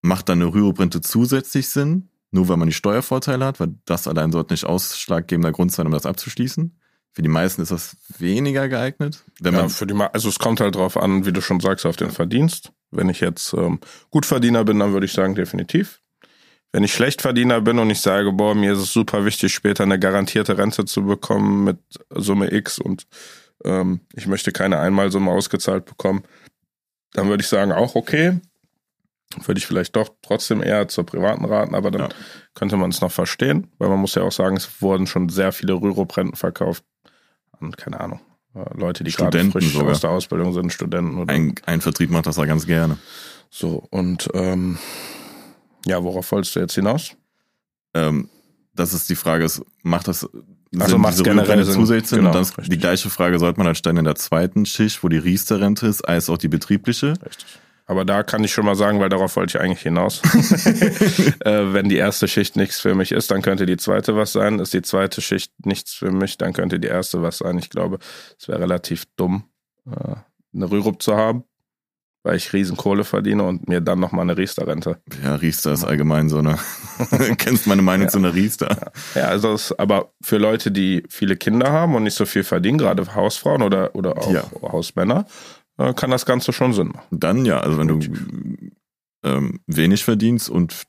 macht 0.02 0.28
dann 0.28 0.42
eine 0.42 0.52
Rüruprente 0.52 1.00
zusätzlich 1.00 1.68
Sinn, 1.68 2.08
nur 2.30 2.48
weil 2.48 2.58
man 2.58 2.68
die 2.68 2.74
Steuervorteile 2.74 3.44
hat, 3.44 3.58
weil 3.58 3.74
das 3.86 4.06
allein 4.06 4.32
sollte 4.32 4.52
nicht 4.52 4.66
ausschlaggebender 4.66 5.52
Grund 5.52 5.72
sein, 5.72 5.86
um 5.86 5.92
das 5.92 6.04
abzuschließen. 6.04 6.78
Für 7.12 7.22
die 7.22 7.28
meisten 7.28 7.62
ist 7.62 7.70
das 7.70 7.96
weniger 8.18 8.68
geeignet. 8.68 9.24
Wenn 9.40 9.54
ja, 9.54 9.60
man 9.60 9.70
für 9.70 9.86
die, 9.86 9.94
also 9.94 10.28
es 10.28 10.38
kommt 10.38 10.60
halt 10.60 10.74
drauf 10.74 10.96
an, 10.96 11.24
wie 11.24 11.32
du 11.32 11.40
schon 11.40 11.60
sagst, 11.60 11.86
auf 11.86 11.96
den 11.96 12.10
Verdienst. 12.10 12.72
Wenn 12.90 13.08
ich 13.08 13.20
jetzt 13.20 13.54
ähm, 13.54 13.78
Gutverdiener 14.10 14.64
bin, 14.64 14.80
dann 14.80 14.92
würde 14.92 15.06
ich 15.06 15.12
sagen, 15.12 15.34
definitiv. 15.34 16.00
Wenn 16.74 16.82
ich 16.82 16.92
Schlechtverdiener 16.92 17.60
bin 17.60 17.78
und 17.78 17.88
ich 17.90 18.00
sage, 18.00 18.32
boah, 18.32 18.52
mir 18.52 18.72
ist 18.72 18.80
es 18.80 18.92
super 18.92 19.24
wichtig, 19.24 19.54
später 19.54 19.84
eine 19.84 19.96
garantierte 19.96 20.58
Rente 20.58 20.84
zu 20.84 21.04
bekommen 21.04 21.62
mit 21.62 21.78
Summe 22.10 22.52
X 22.52 22.80
und 22.80 23.06
ähm, 23.64 24.00
ich 24.12 24.26
möchte 24.26 24.50
keine 24.50 24.80
Einmalsumme 24.80 25.30
ausgezahlt 25.30 25.84
bekommen, 25.84 26.24
dann 27.12 27.28
würde 27.28 27.42
ich 27.42 27.48
sagen, 27.48 27.70
auch 27.70 27.94
okay. 27.94 28.40
Würde 29.44 29.58
ich 29.58 29.68
vielleicht 29.68 29.94
doch 29.94 30.08
trotzdem 30.20 30.64
eher 30.64 30.88
zur 30.88 31.06
privaten 31.06 31.44
raten, 31.44 31.76
aber 31.76 31.92
dann 31.92 32.02
ja. 32.02 32.08
könnte 32.54 32.76
man 32.76 32.90
es 32.90 33.00
noch 33.00 33.12
verstehen, 33.12 33.68
weil 33.78 33.88
man 33.88 34.00
muss 34.00 34.16
ja 34.16 34.22
auch 34.22 34.32
sagen, 34.32 34.56
es 34.56 34.82
wurden 34.82 35.06
schon 35.06 35.28
sehr 35.28 35.52
viele 35.52 35.74
Rürup-Renten 35.74 36.34
verkauft 36.34 36.82
an, 37.60 37.70
keine 37.70 38.00
Ahnung, 38.00 38.20
äh, 38.56 38.64
Leute, 38.76 39.04
die 39.04 39.12
gerade 39.12 39.44
frisch 39.44 39.74
sogar. 39.74 39.92
aus 39.92 40.00
der 40.00 40.10
Ausbildung 40.10 40.52
sind, 40.52 40.72
Studenten. 40.72 41.18
Oder 41.18 41.32
ein, 41.32 41.54
ein 41.66 41.80
Vertrieb 41.80 42.10
macht 42.10 42.26
das 42.26 42.36
ja 42.36 42.46
ganz 42.46 42.66
gerne. 42.66 42.98
So, 43.48 43.86
und 43.90 44.28
ähm, 44.34 44.76
ja, 45.84 46.02
worauf 46.02 46.30
wolltest 46.32 46.56
du 46.56 46.60
jetzt 46.60 46.74
hinaus? 46.74 47.16
Ähm, 47.94 48.28
das 48.74 48.92
ist 48.92 49.08
die 49.08 49.16
Frage, 49.16 49.44
ist, 49.44 49.62
macht 49.82 50.08
das 50.08 50.28
also 50.80 50.98
macht 50.98 51.22
generell 51.22 51.64
zusätzlich 51.64 52.08
Sinn? 52.08 52.18
Genau, 52.24 52.36
und 52.36 52.58
dann 52.58 52.64
die 52.66 52.78
gleiche 52.78 53.10
Frage 53.10 53.38
sollte 53.38 53.58
man 53.58 53.66
halt 53.66 53.78
stellen 53.78 53.98
in 53.98 54.04
der 54.04 54.16
zweiten 54.16 54.66
Schicht, 54.66 55.02
wo 55.04 55.08
die 55.08 55.18
Riester-Rente 55.18 55.86
ist, 55.86 56.02
als 56.02 56.28
auch 56.28 56.38
die 56.38 56.48
betriebliche. 56.48 57.14
Richtig. 57.24 57.60
Aber 57.86 58.04
da 58.04 58.22
kann 58.22 58.42
ich 58.42 58.52
schon 58.52 58.64
mal 58.64 58.76
sagen, 58.76 58.98
weil 58.98 59.10
darauf 59.10 59.36
wollte 59.36 59.56
ich 59.56 59.62
eigentlich 59.62 59.82
hinaus. 59.82 60.22
äh, 61.40 61.72
wenn 61.72 61.88
die 61.88 61.96
erste 61.96 62.28
Schicht 62.28 62.56
nichts 62.56 62.80
für 62.80 62.94
mich 62.94 63.12
ist, 63.12 63.30
dann 63.30 63.42
könnte 63.42 63.66
die 63.66 63.76
zweite 63.76 64.16
was 64.16 64.32
sein. 64.32 64.58
Ist 64.58 64.72
die 64.72 64.82
zweite 64.82 65.20
Schicht 65.20 65.52
nichts 65.66 65.92
für 65.92 66.10
mich, 66.10 66.38
dann 66.38 66.54
könnte 66.54 66.80
die 66.80 66.88
erste 66.88 67.22
was 67.22 67.38
sein. 67.38 67.58
Ich 67.58 67.70
glaube, 67.70 67.98
es 68.38 68.48
wäre 68.48 68.60
relativ 68.60 69.04
dumm, 69.16 69.44
äh, 69.86 70.16
eine 70.54 70.70
Rürup 70.70 71.02
zu 71.02 71.14
haben, 71.14 71.44
weil 72.24 72.36
ich 72.36 72.52
riesen 72.52 72.76
Kohle 72.76 73.04
verdiene 73.04 73.44
und 73.44 73.68
mir 73.68 73.80
dann 73.80 74.00
nochmal 74.00 74.22
eine 74.22 74.36
Riester-Rente. 74.36 74.98
Ja, 75.22 75.36
Riester 75.36 75.72
ist 75.72 75.84
allgemein 75.84 76.30
so 76.30 76.38
eine. 76.38 76.58
Kennst 77.36 77.66
meine 77.66 77.82
Meinung 77.82 78.06
ja. 78.06 78.10
zu 78.10 78.18
einer 78.18 78.34
Riester? 78.34 78.92
Ja, 79.14 79.26
also 79.26 79.52
es, 79.52 79.78
aber 79.78 80.12
für 80.22 80.38
Leute, 80.38 80.72
die 80.72 81.04
viele 81.08 81.36
Kinder 81.36 81.70
haben 81.70 81.94
und 81.94 82.02
nicht 82.02 82.14
so 82.14 82.24
viel 82.24 82.42
verdienen, 82.42 82.78
gerade 82.78 83.14
Hausfrauen 83.14 83.62
oder, 83.62 83.94
oder 83.94 84.16
auch 84.16 84.32
ja. 84.32 84.44
Hausmänner, 84.62 85.26
äh, 85.76 85.92
kann 85.92 86.10
das 86.10 86.24
Ganze 86.24 86.52
schon 86.52 86.72
Sinn 86.72 86.88
machen. 86.88 87.06
Dann 87.10 87.44
ja, 87.44 87.60
also 87.60 87.78
wenn 87.78 87.88
du 87.88 88.00
ähm, 89.22 89.60
wenig 89.66 90.02
verdienst 90.02 90.48
und 90.48 90.84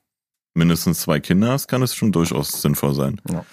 mindestens 0.53 1.01
zwei 1.01 1.19
Kinder 1.19 1.49
hast, 1.51 1.67
kann 1.67 1.83
es 1.83 1.93
schon 1.93 2.13
durchaus 2.13 2.61
sinnvoll 2.61 2.93
sein. 2.93 3.19
Ja. 3.29 3.45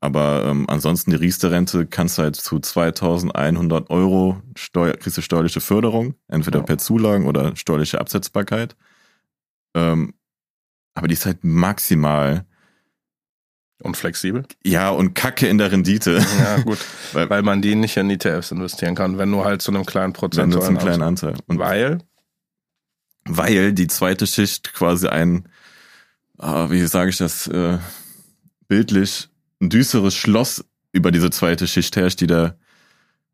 Aber 0.00 0.44
ähm, 0.46 0.66
ansonsten 0.68 1.10
die 1.10 1.16
Riester-Rente 1.16 1.86
kannst 1.86 2.18
du 2.18 2.22
halt 2.22 2.36
zu 2.36 2.60
2100 2.60 3.90
Euro 3.90 4.40
Steuer, 4.56 4.94
kriegst 4.94 5.18
du 5.18 5.22
steuerliche 5.22 5.60
Förderung, 5.60 6.14
entweder 6.28 6.60
ja. 6.60 6.64
per 6.64 6.78
Zulagen 6.78 7.26
oder 7.26 7.56
steuerliche 7.56 8.00
Absetzbarkeit. 8.00 8.76
Ähm, 9.74 10.14
aber 10.94 11.08
die 11.08 11.14
ist 11.14 11.26
halt 11.26 11.42
maximal 11.42 12.44
und 13.82 13.96
flexibel? 13.96 14.44
Ja, 14.64 14.90
und 14.90 15.14
Kacke 15.14 15.48
in 15.48 15.58
der 15.58 15.70
Rendite. 15.70 16.20
Ja, 16.38 16.60
gut. 16.64 16.78
weil, 17.12 17.30
weil 17.30 17.42
man 17.42 17.62
die 17.62 17.74
nicht 17.74 17.96
in 17.96 18.10
ETFs 18.10 18.50
investieren 18.50 18.94
kann, 18.94 19.18
wenn 19.18 19.30
nur 19.30 19.44
halt 19.44 19.62
zu 19.62 19.70
einem 19.70 19.86
kleinen 19.86 20.12
Prozent. 20.12 20.52
Wenn 20.52 20.60
zu 20.60 20.66
einem 20.66 20.78
kleinen 20.78 21.02
Anteil. 21.02 21.34
Und 21.46 21.58
weil? 21.58 21.98
Weil 23.24 23.72
die 23.72 23.86
zweite 23.86 24.26
Schicht 24.26 24.74
quasi 24.74 25.06
ein, 25.06 25.48
ah, 26.38 26.70
wie 26.70 26.84
sage 26.86 27.10
ich 27.10 27.18
das, 27.18 27.46
äh, 27.46 27.78
bildlich, 28.66 29.28
ein 29.60 29.70
düsteres 29.70 30.14
Schloss 30.14 30.64
über 30.92 31.10
diese 31.10 31.30
zweite 31.30 31.66
Schicht 31.66 31.96
herrscht, 31.96 32.20
die 32.20 32.26
der 32.26 32.56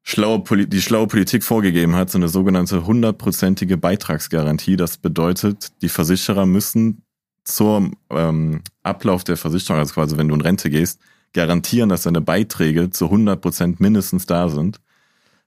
schlaue, 0.02 0.42
die 0.66 0.82
schlaue 0.82 1.06
Politik 1.06 1.44
vorgegeben 1.44 1.96
hat, 1.96 2.10
so 2.10 2.18
eine 2.18 2.28
sogenannte 2.28 2.86
hundertprozentige 2.86 3.76
Beitragsgarantie. 3.76 4.76
Das 4.76 4.98
bedeutet, 4.98 5.72
die 5.82 5.88
Versicherer 5.88 6.46
müssen 6.46 7.02
zum 7.44 7.96
ähm, 8.10 8.62
Ablauf 8.82 9.24
der 9.24 9.36
Versicherung, 9.36 9.80
also 9.80 9.94
quasi 9.94 10.16
wenn 10.16 10.28
du 10.28 10.34
in 10.34 10.40
Rente 10.40 10.70
gehst, 10.70 11.00
garantieren, 11.32 11.88
dass 11.88 12.02
deine 12.02 12.20
Beiträge 12.20 12.90
zu 12.90 13.06
100 13.06 13.40
Prozent 13.40 13.80
mindestens 13.80 14.26
da 14.26 14.48
sind. 14.48 14.80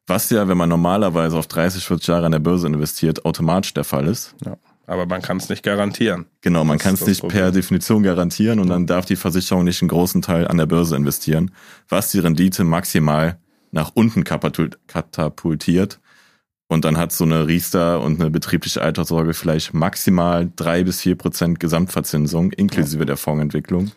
Was 0.05 0.29
ja, 0.29 0.47
wenn 0.47 0.57
man 0.57 0.69
normalerweise 0.69 1.37
auf 1.37 1.47
30, 1.47 1.83
40 1.83 2.07
Jahre 2.07 2.25
an 2.27 2.31
der 2.31 2.39
Börse 2.39 2.67
investiert, 2.67 3.25
automatisch 3.25 3.73
der 3.73 3.83
Fall 3.83 4.07
ist. 4.07 4.35
Ja, 4.45 4.57
aber 4.87 5.05
man 5.05 5.21
kann 5.21 5.37
es 5.37 5.49
nicht 5.49 5.63
garantieren. 5.63 6.25
Genau, 6.41 6.63
man 6.63 6.79
kann 6.79 6.95
es 6.95 7.05
nicht 7.05 7.19
Problem. 7.19 7.41
per 7.41 7.51
Definition 7.51 8.03
garantieren 8.03 8.59
und 8.59 8.69
dann 8.69 8.87
darf 8.87 9.05
die 9.05 9.17
Versicherung 9.17 9.65
nicht 9.65 9.81
einen 9.81 9.89
großen 9.89 10.21
Teil 10.21 10.47
an 10.47 10.57
der 10.57 10.65
Börse 10.65 10.95
investieren, 10.95 11.51
was 11.89 12.09
die 12.11 12.19
Rendite 12.19 12.63
maximal 12.63 13.37
nach 13.71 13.91
unten 13.93 14.23
katapultiert. 14.23 15.99
Und 16.69 16.83
dann 16.83 16.97
hat 16.97 17.11
so 17.11 17.23
eine 17.25 17.47
Riester 17.47 18.01
und 18.01 18.19
eine 18.19 18.29
betriebliche 18.29 18.81
Alterssorge 18.81 19.33
vielleicht 19.33 19.73
maximal 19.73 20.49
drei 20.55 20.83
bis 20.83 21.01
vier 21.01 21.15
Prozent 21.15 21.59
Gesamtverzinsung 21.59 22.51
inklusive 22.53 22.99
ja. 22.99 23.05
der 23.05 23.17
Fondsentwicklung. 23.17 23.91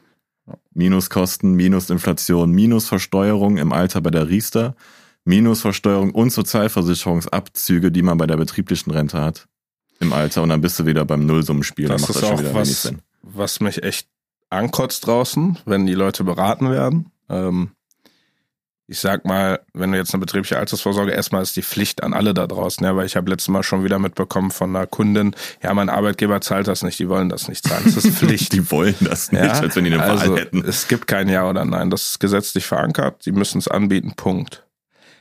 Minuskosten, 0.75 1.55
Minusinflation, 1.55 2.51
Minusversteuerung 2.51 3.57
im 3.57 3.73
Alter 3.73 4.01
bei 4.01 4.11
der 4.11 4.29
Riester, 4.29 4.75
Minusversteuerung 5.25 6.11
und 6.13 6.31
Sozialversicherungsabzüge, 6.31 7.93
die 7.93 8.03
man 8.03 8.19
bei 8.19 8.27
der 8.27 8.37
betrieblichen 8.37 8.91
Rente 8.91 9.21
hat 9.21 9.49
im 10.01 10.13
Alter. 10.13 10.43
Und 10.43 10.49
dann 10.49 10.61
bist 10.61 10.79
du 10.79 10.87
wieder 10.87 11.05
beim 11.05 11.27
Nullsummenspiel. 11.27 11.89
Das 11.89 12.03
dann 12.03 12.09
macht 12.09 12.17
ist 12.17 12.23
das 12.23 12.29
schon 12.29 12.39
wieder 12.41 12.55
was, 12.55 12.69
wenig 12.69 12.79
Sinn. 12.79 12.99
Was 13.23 13.61
mich 13.61 13.83
echt 13.83 14.09
ankotzt 14.49 15.07
draußen, 15.07 15.59
wenn 15.65 15.87
die 15.87 15.95
Leute 15.95 16.25
beraten 16.25 16.71
werden. 16.71 17.13
Ähm, 17.29 17.71
ich 18.91 18.99
sag 18.99 19.25
mal, 19.25 19.61
wenn 19.73 19.93
du 19.93 19.99
jetzt 19.99 20.13
eine 20.13 20.21
betriebliche 20.21 20.59
Altersvorsorge, 20.59 21.13
erstmal 21.13 21.43
ist 21.43 21.55
die 21.55 21.63
Pflicht 21.63 22.03
an 22.03 22.13
alle 22.13 22.35
da 22.35 22.49
draußen, 22.49 22.85
ja, 22.85 22.97
weil 22.97 23.07
ich 23.07 23.15
habe 23.15 23.31
letztes 23.31 23.47
Mal 23.47 23.63
schon 23.63 23.85
wieder 23.85 24.01
mitbekommen 24.01 24.51
von 24.51 24.75
einer 24.75 24.89
Kundin, 24.89 25.37
ja, 25.63 25.73
mein 25.75 25.89
Arbeitgeber 25.89 26.41
zahlt 26.41 26.67
das 26.67 26.83
nicht, 26.83 26.99
die 26.99 27.09
wollen 27.09 27.29
das 27.29 27.47
nicht 27.47 27.69
zahlen. 27.69 27.85
Das 27.85 28.05
ist 28.05 28.17
Pflicht. 28.19 28.53
die 28.53 28.69
wollen 28.73 28.97
das 28.99 29.31
nicht, 29.31 29.45
ja? 29.45 29.53
als 29.53 29.77
wenn 29.77 29.85
die 29.85 29.93
eine 29.93 30.03
also, 30.03 30.33
Wahl 30.33 30.41
hätten. 30.41 30.65
Es 30.67 30.89
gibt 30.89 31.07
kein 31.07 31.29
Ja 31.29 31.49
oder 31.49 31.65
Nein. 31.65 31.89
Das 31.91 32.11
ist 32.11 32.19
gesetzlich 32.19 32.67
verankert. 32.67 33.23
Sie 33.23 33.31
müssen 33.31 33.59
es 33.59 33.69
anbieten. 33.69 34.15
Punkt. 34.17 34.67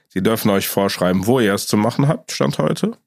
Sie 0.08 0.24
dürfen 0.24 0.50
euch 0.50 0.68
vorschreiben, 0.68 1.28
wo 1.28 1.40
ihr 1.40 1.54
es 1.54 1.68
zu 1.68 1.78
machen 1.78 2.08
habt, 2.08 2.32
Stand 2.32 2.58
heute. 2.58 2.98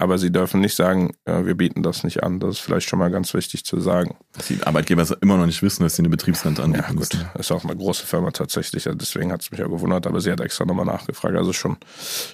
Aber 0.00 0.16
sie 0.16 0.32
dürfen 0.32 0.62
nicht 0.62 0.74
sagen, 0.74 1.14
äh, 1.26 1.44
wir 1.44 1.54
bieten 1.54 1.82
das 1.82 2.04
nicht 2.04 2.22
an. 2.22 2.40
Das 2.40 2.56
ist 2.56 2.60
vielleicht 2.60 2.88
schon 2.88 2.98
mal 2.98 3.10
ganz 3.10 3.34
wichtig 3.34 3.66
zu 3.66 3.80
sagen. 3.80 4.16
Dass 4.32 4.46
die 4.46 4.62
Arbeitgeber 4.62 5.06
immer 5.20 5.36
noch 5.36 5.44
nicht 5.44 5.62
wissen, 5.62 5.82
dass 5.82 5.96
sie 5.96 6.00
eine 6.00 6.08
Betriebsrente 6.08 6.62
anbieten 6.62 6.86
ja, 6.88 6.94
gut. 6.94 7.26
Ist 7.38 7.52
auch 7.52 7.64
eine 7.64 7.76
große 7.76 8.06
Firma 8.06 8.30
tatsächlich. 8.30 8.88
Deswegen 8.90 9.30
hat 9.30 9.42
es 9.42 9.50
mich 9.50 9.62
auch 9.62 9.68
gewundert, 9.68 10.06
aber 10.06 10.22
sie 10.22 10.32
hat 10.32 10.40
extra 10.40 10.64
nochmal 10.64 10.86
nachgefragt. 10.86 11.36
Also 11.36 11.52
schon, 11.52 11.76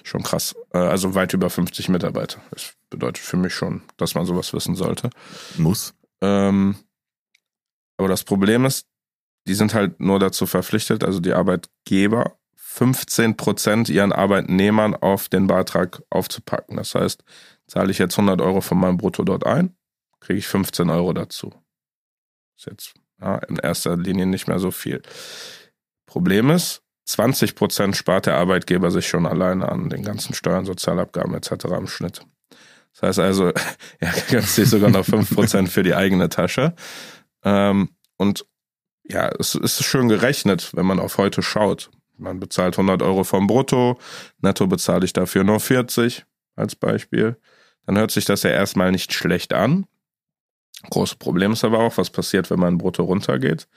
schon 0.03 0.23
krass. 0.23 0.55
Äh, 0.73 0.77
also 0.77 1.13
weit 1.13 1.33
über 1.33 1.49
50 1.49 1.89
Mitarbeiter. 1.89 2.39
Das 2.51 2.73
bedeutet 2.89 3.21
für 3.21 3.35
mich 3.35 3.53
schon, 3.53 3.81
dass 3.97 4.15
man 4.15 4.25
sowas 4.25 4.53
wissen 4.53 4.75
sollte. 4.75 5.09
Muss. 5.57 5.93
Ähm, 6.21 6.77
aber 7.97 8.07
das 8.07 8.23
Problem 8.23 8.63
ist, 8.63 8.87
die 9.45 9.55
sind 9.55 9.73
halt 9.73 9.99
nur 9.99 10.19
dazu 10.19 10.45
verpflichtet, 10.45 11.03
also 11.03 11.19
die 11.19 11.33
Arbeitgeber 11.33 12.37
15 12.77 13.37
Prozent 13.37 13.89
ihren 13.89 14.11
Arbeitnehmern 14.11 14.93
auf 14.93 15.29
den 15.29 15.47
Beitrag 15.47 16.03
aufzupacken. 16.11 16.77
Das 16.77 16.93
heißt, 16.93 17.23
zahle 17.65 17.89
ich 17.89 17.97
jetzt 17.97 18.19
100 18.19 18.39
Euro 18.39 18.61
von 18.61 18.77
meinem 18.77 18.97
Brutto 18.97 19.23
dort 19.23 19.47
ein, 19.47 19.75
kriege 20.19 20.37
ich 20.37 20.47
15 20.47 20.91
Euro 20.91 21.11
dazu. 21.11 21.51
Ist 22.55 22.67
jetzt 22.67 22.93
ja, 23.19 23.37
in 23.37 23.55
erster 23.55 23.97
Linie 23.97 24.27
nicht 24.27 24.47
mehr 24.47 24.59
so 24.59 24.69
viel. 24.69 25.01
Problem 26.05 26.51
ist, 26.51 26.83
20 27.05 27.55
Prozent 27.55 27.97
spart 27.97 28.27
der 28.27 28.37
Arbeitgeber 28.37 28.91
sich 28.91 29.07
schon 29.07 29.25
alleine 29.25 29.69
an 29.69 29.89
den 29.89 30.03
ganzen 30.03 30.35
Steuern, 30.35 30.65
Sozialabgaben 30.65 31.33
etc. 31.33 31.65
im 31.79 31.87
Schnitt. 31.87 32.21
Das 32.93 33.01
heißt 33.01 33.19
also, 33.19 33.53
er 33.99 34.13
gönnt 34.29 34.47
sich 34.47 34.69
sogar 34.69 34.91
noch 34.91 35.05
5 35.05 35.33
Prozent 35.33 35.69
für 35.69 35.81
die 35.81 35.95
eigene 35.95 36.29
Tasche. 36.29 36.75
Ähm, 37.43 37.89
und 38.17 38.45
ja, 39.03 39.31
es 39.39 39.55
ist 39.55 39.83
schön 39.83 40.09
gerechnet, 40.09 40.75
wenn 40.75 40.85
man 40.85 40.99
auf 40.99 41.17
heute 41.17 41.41
schaut. 41.41 41.89
Man 42.17 42.39
bezahlt 42.39 42.75
100 42.75 43.01
Euro 43.01 43.23
vom 43.23 43.47
Brutto, 43.47 43.99
netto 44.41 44.67
bezahle 44.67 45.05
ich 45.05 45.13
dafür 45.13 45.43
nur 45.43 45.59
40 45.59 46.25
als 46.55 46.75
Beispiel 46.75 47.37
dann 47.87 47.97
hört 47.97 48.11
sich 48.11 48.25
das 48.25 48.43
ja 48.43 48.51
erstmal 48.51 48.91
nicht 48.91 49.13
schlecht 49.13 49.53
an. 49.53 49.87
Großes 50.89 51.15
Problem 51.15 51.53
ist 51.53 51.63
aber 51.63 51.79
auch, 51.79 51.97
was 51.97 52.11
passiert, 52.11 52.51
wenn 52.51 52.59
mein 52.59 52.77
Brutto 52.77 53.03
runtergeht. 53.03 53.67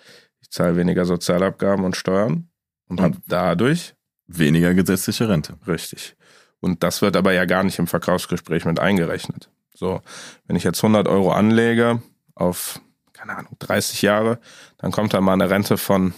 Ich 0.41 0.51
zahle 0.51 0.77
weniger 0.77 1.07
Sozialabgaben 1.07 1.85
und 1.85 1.97
Steuern 1.97 2.49
und, 2.89 2.99
und 2.99 3.01
habe 3.01 3.17
dadurch 3.27 3.95
weniger 4.27 4.75
gesetzliche 4.75 5.29
Rente. 5.29 5.55
Richtig. 5.67 6.17
Und 6.59 6.83
das 6.83 7.03
wird 7.03 7.17
aber 7.17 7.33
ja 7.33 7.47
gar 7.47 7.63
nicht 7.63 7.79
im 7.79 7.87
Verkaufsgespräch 7.87 8.65
mit 8.65 8.81
eingerechnet. 8.81 9.49
So, 9.75 10.03
wenn 10.47 10.57
ich 10.57 10.65
jetzt 10.65 10.83
100 10.83 11.07
Euro 11.09 11.33
anlege 11.33 12.03
auf, 12.35 12.81
keine 13.13 13.37
Ahnung, 13.37 13.57
30 13.61 14.03
Jahre, 14.03 14.41
dann 14.77 14.91
kommt 14.91 15.15
da 15.15 15.21
mal 15.21 15.35
eine 15.35 15.49
Rente 15.49 15.79
von 15.79 16.15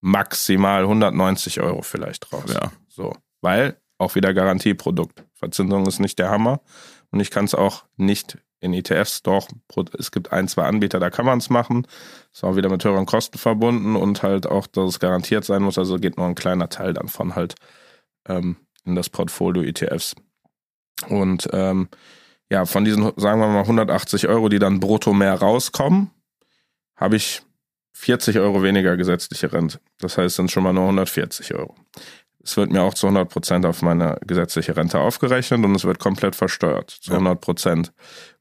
maximal 0.00 0.82
190 0.82 1.60
Euro 1.60 1.82
vielleicht 1.82 2.32
raus. 2.32 2.52
Ja. 2.52 2.72
So, 2.88 3.14
weil 3.40 3.76
auch 3.98 4.14
wieder 4.14 4.32
Garantieprodukt. 4.32 5.24
Verzinsung 5.34 5.86
ist 5.86 6.00
nicht 6.00 6.18
der 6.18 6.30
Hammer. 6.30 6.60
Und 7.10 7.20
ich 7.20 7.30
kann 7.30 7.44
es 7.44 7.54
auch 7.54 7.84
nicht 7.96 8.38
in 8.60 8.74
ETFs, 8.74 9.22
doch, 9.22 9.48
es 9.98 10.12
gibt 10.12 10.32
ein, 10.32 10.46
zwei 10.46 10.64
Anbieter, 10.64 11.00
da 11.00 11.08
kann 11.08 11.24
man 11.24 11.38
es 11.38 11.48
machen. 11.48 11.86
Ist 12.32 12.44
auch 12.44 12.56
wieder 12.56 12.68
mit 12.68 12.84
höheren 12.84 13.06
Kosten 13.06 13.38
verbunden 13.38 13.96
und 13.96 14.22
halt 14.22 14.46
auch, 14.46 14.66
dass 14.66 14.90
es 14.90 15.00
garantiert 15.00 15.44
sein 15.44 15.62
muss. 15.62 15.78
Also 15.78 15.96
geht 15.96 16.18
nur 16.18 16.26
ein 16.26 16.34
kleiner 16.34 16.68
Teil 16.68 16.92
dann 16.92 17.08
von 17.08 17.34
halt 17.34 17.54
ähm, 18.28 18.56
in 18.84 18.94
das 18.94 19.08
Portfolio 19.08 19.62
ETFs. 19.62 20.14
Und 21.08 21.48
ähm, 21.52 21.88
ja, 22.50 22.66
von 22.66 22.84
diesen, 22.84 23.12
sagen 23.16 23.40
wir 23.40 23.48
mal, 23.48 23.62
180 23.62 24.28
Euro, 24.28 24.50
die 24.50 24.58
dann 24.58 24.80
brutto 24.80 25.14
mehr 25.14 25.34
rauskommen, 25.34 26.10
habe 26.96 27.16
ich 27.16 27.42
40 27.92 28.38
Euro 28.38 28.62
weniger 28.62 28.96
gesetzliche 28.96 29.52
Rente. 29.52 29.80
Das 29.98 30.18
heißt, 30.18 30.36
sind 30.36 30.50
schon 30.50 30.62
mal 30.62 30.72
nur 30.72 30.84
140 30.84 31.54
Euro. 31.54 31.74
Es 32.42 32.56
wird 32.56 32.72
mir 32.72 32.82
auch 32.82 32.94
zu 32.94 33.06
100 33.06 33.28
Prozent 33.28 33.66
auf 33.66 33.82
meine 33.82 34.18
gesetzliche 34.26 34.74
Rente 34.74 34.98
aufgerechnet 34.98 35.62
und 35.62 35.74
es 35.74 35.84
wird 35.84 35.98
komplett 35.98 36.34
versteuert, 36.34 36.90
zu 36.90 37.12
100 37.12 37.38
Prozent. 37.38 37.92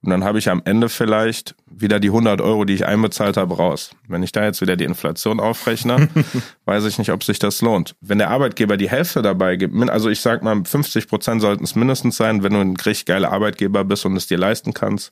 Und 0.01 0.11
dann 0.11 0.23
habe 0.23 0.39
ich 0.39 0.49
am 0.49 0.61
Ende 0.63 0.87
vielleicht 0.87 1.55
wieder 1.65 1.99
die 1.99 2.07
100 2.07 2.39
Euro, 2.39 2.63
die 2.63 2.75
ich 2.75 2.85
einbezahlt 2.85 3.35
habe, 3.35 3.57
raus. 3.57 3.91
Wenn 4.07 4.23
ich 4.23 4.31
da 4.31 4.45
jetzt 4.45 4.61
wieder 4.61 4.77
die 4.77 4.85
Inflation 4.85 5.41
aufrechne, 5.41 6.07
weiß 6.65 6.85
ich 6.85 6.97
nicht, 6.97 7.11
ob 7.11 7.25
sich 7.25 7.39
das 7.39 7.61
lohnt. 7.61 7.95
Wenn 7.99 8.19
der 8.19 8.29
Arbeitgeber 8.29 8.77
die 8.77 8.89
Hälfte 8.89 9.21
dabei 9.21 9.57
gibt, 9.57 9.75
also 9.89 10.09
ich 10.09 10.21
sag 10.21 10.43
mal, 10.43 10.63
50 10.63 11.09
Prozent 11.09 11.41
sollten 11.41 11.65
es 11.65 11.75
mindestens 11.75 12.15
sein, 12.15 12.41
wenn 12.41 12.53
du 12.53 12.61
ein 12.61 12.77
richtig 12.77 13.05
geiler 13.05 13.33
Arbeitgeber 13.33 13.83
bist 13.83 14.05
und 14.05 14.15
es 14.15 14.27
dir 14.27 14.37
leisten 14.37 14.73
kannst 14.73 15.11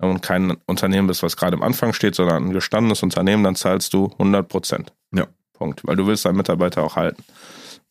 und 0.00 0.22
kein 0.22 0.56
Unternehmen 0.66 1.06
bist, 1.06 1.22
was 1.22 1.36
gerade 1.36 1.56
am 1.56 1.62
Anfang 1.62 1.92
steht, 1.92 2.14
sondern 2.14 2.46
ein 2.46 2.52
gestandenes 2.52 3.02
Unternehmen, 3.02 3.44
dann 3.44 3.54
zahlst 3.54 3.92
du 3.92 4.06
100 4.12 4.48
Prozent. 4.48 4.92
Ja. 5.14 5.26
Punkt. 5.52 5.82
Weil 5.84 5.96
du 5.96 6.06
willst 6.06 6.24
deinen 6.24 6.36
Mitarbeiter 6.36 6.82
auch 6.82 6.96
halten. 6.96 7.22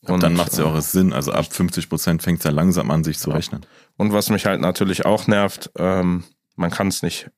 Und 0.02 0.24
dann 0.24 0.34
macht 0.34 0.54
es 0.54 0.58
ja 0.58 0.66
auch 0.66 0.80
Sinn. 0.82 1.14
Also 1.14 1.32
ab 1.32 1.54
50 1.54 1.90
Prozent 1.90 2.24
fängt 2.24 2.40
es 2.40 2.46
ja 2.46 2.52
langsam 2.52 2.90
an, 2.90 3.04
sich 3.04 3.20
zu 3.20 3.32
rechnen. 3.32 3.66
Und 3.98 4.14
was 4.14 4.30
mich 4.30 4.46
halt 4.46 4.62
natürlich 4.62 5.06
auch 5.06 5.28
nervt, 5.28 5.70
ähm, 5.78 6.24
man 6.56 6.72
kann 6.72 6.88
es 6.88 7.04
nicht, 7.04 7.30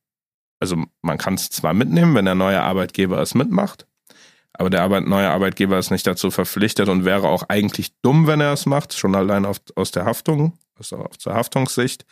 also 0.59 0.77
man 1.01 1.17
kann 1.17 1.33
es 1.33 1.49
zwar 1.49 1.73
mitnehmen, 1.73 2.15
wenn 2.15 2.25
der 2.25 2.35
neue 2.35 2.61
Arbeitgeber 2.61 3.19
es 3.19 3.33
mitmacht, 3.33 3.87
aber 4.53 4.69
der 4.69 4.83
Arbeit, 4.83 5.05
neue 5.05 5.29
Arbeitgeber 5.29 5.79
ist 5.79 5.91
nicht 5.91 6.05
dazu 6.05 6.29
verpflichtet 6.29 6.87
und 6.87 7.05
wäre 7.05 7.27
auch 7.27 7.43
eigentlich 7.49 7.93
dumm, 8.01 8.27
wenn 8.27 8.41
er 8.41 8.53
es 8.53 8.65
macht, 8.65 8.93
schon 8.93 9.15
allein 9.15 9.45
auf, 9.45 9.57
aus 9.75 9.91
der 9.91 10.05
Haftung, 10.05 10.57
also 10.75 10.97
aus 10.97 11.17
der 11.19 11.33
Haftungssicht. 11.33 12.05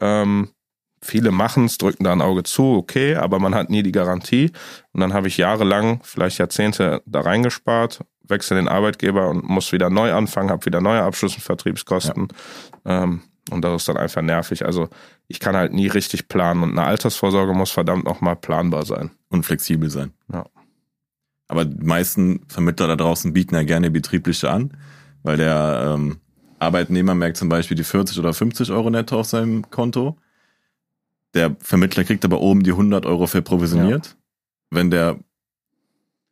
Ähm, 0.00 0.50
viele 1.04 1.30
machen 1.30 1.66
es, 1.66 1.78
drücken 1.78 2.04
da 2.04 2.12
ein 2.12 2.22
Auge 2.22 2.42
zu, 2.42 2.74
okay, 2.74 3.16
aber 3.16 3.38
man 3.38 3.54
hat 3.54 3.70
nie 3.70 3.82
die 3.82 3.92
Garantie. 3.92 4.50
Und 4.92 5.00
dann 5.00 5.12
habe 5.12 5.28
ich 5.28 5.36
jahrelang, 5.36 6.00
vielleicht 6.02 6.38
Jahrzehnte 6.38 7.02
da 7.06 7.20
reingespart 7.20 8.00
wechsle 8.28 8.56
den 8.56 8.68
Arbeitgeber 8.68 9.28
und 9.28 9.44
muss 9.44 9.72
wieder 9.72 9.90
neu 9.90 10.12
anfangen, 10.12 10.50
habe 10.50 10.64
wieder 10.66 10.80
neue 10.80 11.02
Abschluss- 11.02 11.34
und 11.34 11.42
Vertriebskosten. 11.42 12.28
Ja. 12.84 13.04
Ähm, 13.04 13.22
und 13.50 13.62
das 13.62 13.82
ist 13.82 13.88
dann 13.88 13.98
einfach 13.98 14.22
nervig. 14.22 14.64
Also 14.64 14.88
ich 15.28 15.38
kann 15.38 15.54
halt 15.54 15.72
nie 15.74 15.86
richtig 15.86 16.28
planen 16.28 16.62
und 16.62 16.70
eine 16.70 16.84
Altersvorsorge 16.84 17.52
muss 17.52 17.70
verdammt 17.70 18.04
nochmal 18.04 18.36
planbar 18.36 18.86
sein. 18.86 19.10
Und 19.28 19.44
flexibel 19.44 19.90
sein. 19.90 20.12
Ja. 20.32 20.46
Aber 21.48 21.66
die 21.66 21.84
meisten 21.84 22.46
Vermittler 22.48 22.88
da 22.88 22.96
draußen 22.96 23.32
bieten 23.34 23.54
ja 23.54 23.64
gerne 23.64 23.90
betriebliche 23.90 24.50
an, 24.50 24.76
weil 25.22 25.36
der 25.36 25.94
ähm, 25.94 26.20
Arbeitnehmer 26.58 27.14
merkt 27.14 27.36
zum 27.36 27.50
Beispiel 27.50 27.76
die 27.76 27.84
40 27.84 28.18
oder 28.18 28.32
50 28.32 28.70
Euro 28.70 28.88
netto 28.88 29.20
auf 29.20 29.26
seinem 29.26 29.70
Konto. 29.70 30.16
Der 31.34 31.56
Vermittler 31.60 32.04
kriegt 32.04 32.24
aber 32.24 32.40
oben 32.40 32.62
die 32.62 32.70
100 32.70 33.06
Euro 33.06 33.26
verprovisioniert. 33.26 34.06
Ja. 34.06 34.12
Wenn 34.70 34.90
der 34.90 35.18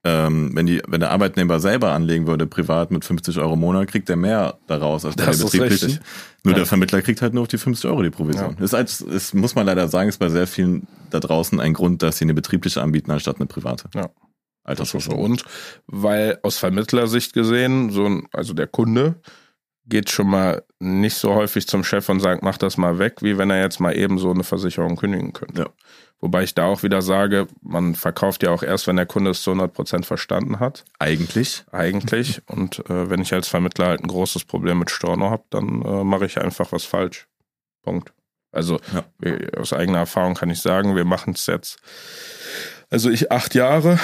ähm, 0.04 0.50
wenn, 0.54 0.66
die, 0.66 0.82
wenn 0.88 0.99
der 0.99 1.12
Arbeitnehmer 1.12 1.61
selber 1.61 1.92
anlegen 1.92 2.26
würde, 2.26 2.47
privat 2.47 2.90
mit 2.90 3.04
50 3.04 3.38
Euro 3.38 3.54
im 3.54 3.61
Monat, 3.61 3.87
kriegt 3.87 4.11
er 4.11 4.16
mehr 4.16 4.59
daraus 4.66 5.04
als 5.04 5.14
bei 5.14 5.26
der 5.26 5.32
betrieblichen. 5.32 6.00
Nur 6.42 6.54
ja. 6.54 6.59
der 6.59 6.66
Vermittler 6.66 7.02
kriegt 7.02 7.23
halt 7.23 7.35
nur 7.35 7.42
auf 7.42 7.49
die 7.49 7.59
50 7.59 7.88
Euro 7.88 8.02
die 8.02 8.11
Provision. 8.11 8.56
Ja. 8.59 8.64
Ist 8.64 8.75
als, 8.75 9.00
ist, 9.00 9.32
muss 9.32 9.54
man 9.54 9.64
leider 9.64 9.87
sagen, 9.87 10.09
ist 10.09 10.18
bei 10.18 10.28
sehr 10.28 10.49
vielen 10.49 10.88
da 11.11 11.21
draußen 11.21 11.61
ein 11.61 11.73
Grund, 11.73 12.02
dass 12.02 12.18
sie 12.18 12.25
eine 12.25 12.35
betriebliche 12.35 12.82
anbieten 12.82 13.12
anstatt 13.12 13.37
eine 13.37 13.47
private. 13.47 13.90
Ja. 13.94 14.11
Altersvorsorge. 14.64 15.21
Und 15.21 15.44
weil 15.87 16.38
aus 16.42 16.59
Vermittlersicht 16.59 17.32
gesehen, 17.32 17.90
so 17.90 18.04
ein, 18.04 18.28
also 18.32 18.54
der 18.54 18.66
Kunde 18.66 19.21
geht 19.87 20.11
schon 20.11 20.28
mal 20.28 20.64
nicht 20.83 21.15
so 21.15 21.35
häufig 21.35 21.67
zum 21.67 21.85
Chef 21.85 22.09
und 22.09 22.21
sagt, 22.21 22.43
mach 22.43 22.59
das 22.59 22.77
mal 22.77 22.99
weg, 22.99 23.17
wie 23.21 23.39
wenn 23.39 23.51
er 23.51 23.61
jetzt 23.61 23.81
mal 23.81 23.97
eben 23.97 24.19
so 24.19 24.31
eine 24.31 24.45
Versicherung 24.45 24.97
kündigen 24.97 25.33
könnte. 25.33 25.62
Ja. 25.62 25.69
Wobei 26.21 26.45
ich 26.45 26.55
da 26.55 26.67
auch 26.67 26.85
wieder 26.85 27.03
sage, 27.03 27.49
man 27.62 27.97
verkauft 27.97 28.45
ja 28.45 28.51
auch 28.51 28.62
erst, 28.62 28.87
wenn 28.87 28.95
der 28.95 29.07
Kunde 29.07 29.33
es 29.33 29.43
zu 29.43 29.51
100 29.51 29.73
Prozent 29.73 30.07
verstanden 30.07 30.61
hat. 30.61 30.85
Eigentlich. 31.01 31.65
Eigentlich. 31.73 32.43
Und 32.47 32.79
äh, 32.89 33.11
wenn 33.11 33.21
ich 33.21 33.33
als 33.33 33.49
Vermittler 33.49 33.87
halt 33.87 34.03
ein 34.03 34.09
großes 34.09 34.45
Problem 34.45 34.79
mit 34.79 34.91
Storno 34.91 35.31
habe, 35.31 35.45
dann 35.51 35.83
äh, 35.83 36.05
mache 36.05 36.27
ich 36.27 36.41
einfach 36.41 36.71
was 36.71 36.85
falsch. 36.85 37.27
Punkt. 37.83 38.12
Also 38.53 38.79
ja. 38.95 39.05
wir, 39.19 39.51
aus 39.59 39.73
eigener 39.73 39.99
Erfahrung 39.99 40.35
kann 40.35 40.51
ich 40.51 40.61
sagen, 40.61 40.95
wir 40.95 41.05
machen 41.05 41.35
es 41.35 41.47
jetzt. 41.47 41.81
Also 42.91 43.11
ich 43.11 43.33
acht 43.33 43.55
Jahre, 43.55 43.99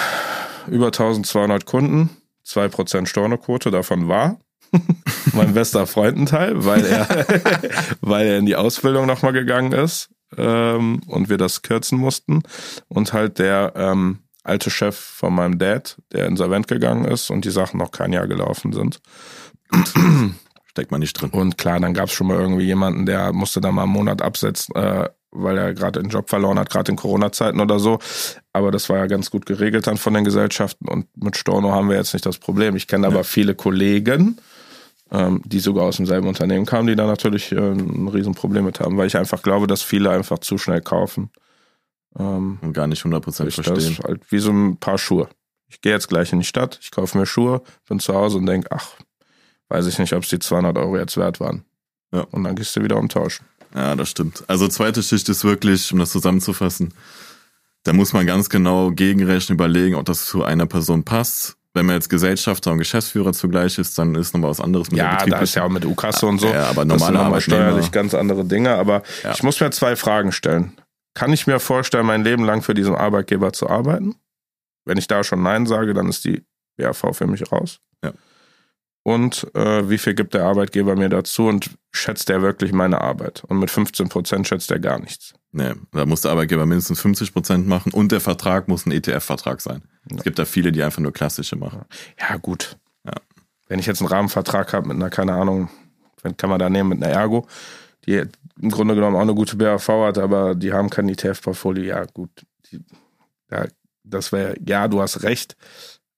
über 0.66 0.86
1200 0.86 1.66
Kunden, 1.66 2.10
2% 2.44 3.06
Stornoquote, 3.06 3.70
davon 3.70 4.08
war. 4.08 4.40
mein 5.32 5.54
bester 5.54 5.86
Freund 5.86 6.18
ein 6.18 6.26
Teil, 6.26 6.64
weil 6.64 6.84
er, 6.84 7.06
weil 8.00 8.26
er 8.26 8.38
in 8.38 8.46
die 8.46 8.56
Ausbildung 8.56 9.06
nochmal 9.06 9.32
gegangen 9.32 9.72
ist 9.72 10.10
ähm, 10.36 11.00
und 11.06 11.28
wir 11.28 11.38
das 11.38 11.62
kürzen 11.62 11.98
mussten. 11.98 12.42
Und 12.88 13.12
halt 13.12 13.38
der 13.38 13.72
ähm, 13.76 14.18
alte 14.42 14.70
Chef 14.70 14.96
von 14.96 15.34
meinem 15.34 15.58
Dad, 15.58 15.96
der 16.12 16.26
insolvent 16.26 16.68
gegangen 16.68 17.04
ist 17.04 17.30
und 17.30 17.44
die 17.44 17.50
Sachen 17.50 17.78
noch 17.78 17.90
kein 17.90 18.12
Jahr 18.12 18.26
gelaufen 18.26 18.72
sind. 18.72 19.00
Steckt 20.70 20.90
man 20.90 21.00
nicht 21.00 21.14
drin. 21.14 21.30
Und 21.30 21.58
klar, 21.58 21.80
dann 21.80 21.94
gab 21.94 22.06
es 22.06 22.14
schon 22.14 22.26
mal 22.26 22.38
irgendwie 22.38 22.64
jemanden, 22.64 23.06
der 23.06 23.32
musste 23.32 23.60
da 23.60 23.70
mal 23.72 23.84
einen 23.84 23.92
Monat 23.92 24.22
absetzen, 24.22 24.74
äh, 24.74 25.08
weil 25.30 25.58
er 25.58 25.74
gerade 25.74 26.00
den 26.00 26.10
Job 26.10 26.30
verloren 26.30 26.58
hat, 26.58 26.70
gerade 26.70 26.90
in 26.90 26.96
Corona-Zeiten 26.96 27.60
oder 27.60 27.78
so. 27.78 27.98
Aber 28.52 28.70
das 28.70 28.88
war 28.88 28.98
ja 28.98 29.06
ganz 29.06 29.30
gut 29.30 29.44
geregelt 29.44 29.86
dann 29.86 29.98
von 29.98 30.14
den 30.14 30.24
Gesellschaften 30.24 30.88
und 30.88 31.06
mit 31.16 31.36
Storno 31.36 31.72
haben 31.72 31.88
wir 31.90 31.96
jetzt 31.96 32.14
nicht 32.14 32.24
das 32.24 32.38
Problem. 32.38 32.76
Ich 32.76 32.86
kenne 32.86 33.06
ja. 33.06 33.12
aber 33.12 33.24
viele 33.24 33.54
Kollegen, 33.54 34.38
ähm, 35.10 35.42
die 35.44 35.60
sogar 35.60 35.84
aus 35.84 35.96
demselben 35.96 36.28
Unternehmen 36.28 36.66
kamen, 36.66 36.86
die 36.86 36.96
da 36.96 37.06
natürlich 37.06 37.52
äh, 37.52 37.56
ein 37.56 38.08
Riesenproblem 38.08 38.64
mit 38.64 38.80
haben, 38.80 38.96
weil 38.96 39.06
ich 39.06 39.16
einfach 39.16 39.42
glaube, 39.42 39.66
dass 39.66 39.82
viele 39.82 40.10
einfach 40.10 40.38
zu 40.38 40.58
schnell 40.58 40.80
kaufen. 40.80 41.30
Ähm, 42.18 42.58
und 42.62 42.72
gar 42.72 42.86
nicht 42.86 43.04
100% 43.04 43.50
verstehen. 43.50 43.74
Das 43.74 43.98
halt 44.00 44.30
wie 44.30 44.38
so 44.38 44.50
ein 44.50 44.76
paar 44.76 44.98
Schuhe. 44.98 45.28
Ich 45.68 45.80
gehe 45.80 45.92
jetzt 45.92 46.08
gleich 46.08 46.32
in 46.32 46.40
die 46.40 46.46
Stadt, 46.46 46.78
ich 46.82 46.90
kaufe 46.90 47.18
mir 47.18 47.26
Schuhe, 47.26 47.62
bin 47.88 48.00
zu 48.00 48.14
Hause 48.14 48.38
und 48.38 48.46
denke, 48.46 48.68
ach, 48.70 48.92
weiß 49.68 49.86
ich 49.86 49.98
nicht, 49.98 50.14
ob 50.14 50.22
es 50.22 50.30
die 50.30 50.38
200 50.38 50.76
Euro 50.78 50.96
jetzt 50.96 51.16
wert 51.16 51.40
waren. 51.40 51.64
Ja. 52.12 52.22
Und 52.30 52.44
dann 52.44 52.56
gehst 52.56 52.74
du 52.74 52.82
wieder 52.82 52.96
umtauschen. 52.96 53.44
Ja, 53.74 53.94
das 53.94 54.08
stimmt. 54.08 54.44
Also 54.46 54.66
zweite 54.68 55.02
Schicht 55.02 55.28
ist 55.28 55.44
wirklich, 55.44 55.92
um 55.92 55.98
das 55.98 56.10
zusammenzufassen, 56.10 56.94
da 57.84 57.92
muss 57.92 58.14
man 58.14 58.26
ganz 58.26 58.48
genau 58.48 58.90
gegenrechnen, 58.90 59.56
überlegen, 59.56 59.94
ob 59.94 60.06
das 60.06 60.24
zu 60.24 60.42
einer 60.42 60.66
Person 60.66 61.04
passt. 61.04 61.57
Wenn 61.74 61.86
man 61.86 61.96
jetzt 61.96 62.08
Gesellschafter 62.08 62.72
und 62.72 62.78
Geschäftsführer 62.78 63.32
zugleich 63.32 63.78
ist, 63.78 63.98
dann 63.98 64.14
ist 64.14 64.32
nochmal 64.32 64.50
was 64.50 64.60
anderes 64.60 64.90
mit 64.90 64.98
ja, 64.98 65.16
der 65.16 65.28
Ja, 65.28 65.36
da 65.36 65.42
ist 65.42 65.54
ja 65.54 65.64
auch 65.64 65.68
mit 65.68 65.84
U-Kasse 65.84 66.26
und 66.26 66.40
so. 66.40 66.48
Ja, 66.48 66.66
aber 66.66 66.84
normalerweise 66.84 67.42
steuerlich 67.42 67.92
ganz 67.92 68.14
andere 68.14 68.44
Dinge. 68.44 68.74
Aber 68.74 69.02
ja. 69.22 69.32
ich 69.32 69.42
muss 69.42 69.60
mir 69.60 69.70
zwei 69.70 69.94
Fragen 69.94 70.32
stellen. 70.32 70.72
Kann 71.14 71.32
ich 71.32 71.46
mir 71.46 71.60
vorstellen, 71.60 72.06
mein 72.06 72.24
Leben 72.24 72.44
lang 72.44 72.62
für 72.62 72.74
diesen 72.74 72.94
Arbeitgeber 72.94 73.52
zu 73.52 73.68
arbeiten? 73.68 74.16
Wenn 74.84 74.98
ich 74.98 75.06
da 75.06 75.22
schon 75.22 75.42
Nein 75.42 75.66
sage, 75.66 75.92
dann 75.92 76.08
ist 76.08 76.24
die 76.24 76.42
BAV 76.76 77.12
für 77.12 77.26
mich 77.26 77.52
raus. 77.52 77.80
Ja. 78.02 78.12
Und 79.02 79.46
äh, 79.54 79.88
wie 79.88 79.98
viel 79.98 80.14
gibt 80.14 80.34
der 80.34 80.44
Arbeitgeber 80.44 80.94
mir 80.96 81.08
dazu 81.08 81.46
und 81.46 81.70
schätzt 81.92 82.30
er 82.30 82.42
wirklich 82.42 82.72
meine 82.72 83.00
Arbeit? 83.00 83.42
Und 83.44 83.58
mit 83.58 83.70
15 83.70 84.08
Prozent 84.08 84.48
schätzt 84.48 84.70
er 84.70 84.78
gar 84.78 84.98
nichts. 84.98 85.34
Nee, 85.50 85.72
da 85.92 86.04
muss 86.04 86.20
der 86.20 86.30
Arbeitgeber 86.30 86.66
mindestens 86.66 87.00
50 87.00 87.32
Prozent 87.32 87.66
machen 87.66 87.92
und 87.92 88.12
der 88.12 88.20
Vertrag 88.20 88.68
muss 88.68 88.86
ein 88.86 88.92
ETF-Vertrag 88.92 89.60
sein. 89.60 89.82
Es 90.16 90.22
gibt 90.22 90.38
da 90.38 90.44
viele, 90.44 90.72
die 90.72 90.82
einfach 90.82 91.00
nur 91.00 91.12
klassische 91.12 91.56
machen. 91.56 91.82
Ja, 92.18 92.36
gut. 92.36 92.76
Ja. 93.04 93.12
Wenn 93.68 93.78
ich 93.78 93.86
jetzt 93.86 94.00
einen 94.00 94.08
Rahmenvertrag 94.08 94.72
habe 94.72 94.88
mit 94.88 94.96
einer, 94.96 95.10
keine 95.10 95.34
Ahnung, 95.34 95.68
kann 96.36 96.50
man 96.50 96.58
da 96.58 96.68
nehmen 96.70 96.90
mit 96.90 97.02
einer 97.02 97.12
Ergo, 97.12 97.46
die 98.06 98.24
im 98.60 98.70
Grunde 98.70 98.94
genommen 98.94 99.16
auch 99.16 99.22
eine 99.22 99.34
gute 99.34 99.56
BAV 99.56 99.88
hat, 99.88 100.18
aber 100.18 100.54
die 100.54 100.72
haben 100.72 100.90
kein 100.90 101.08
ETF-Portfolio. 101.08 101.84
Ja, 101.84 102.04
gut. 102.06 102.30
Die, 102.70 102.80
ja, 103.50 103.66
das 104.02 104.32
wäre, 104.32 104.56
ja, 104.66 104.88
du 104.88 105.00
hast 105.00 105.22
recht. 105.22 105.56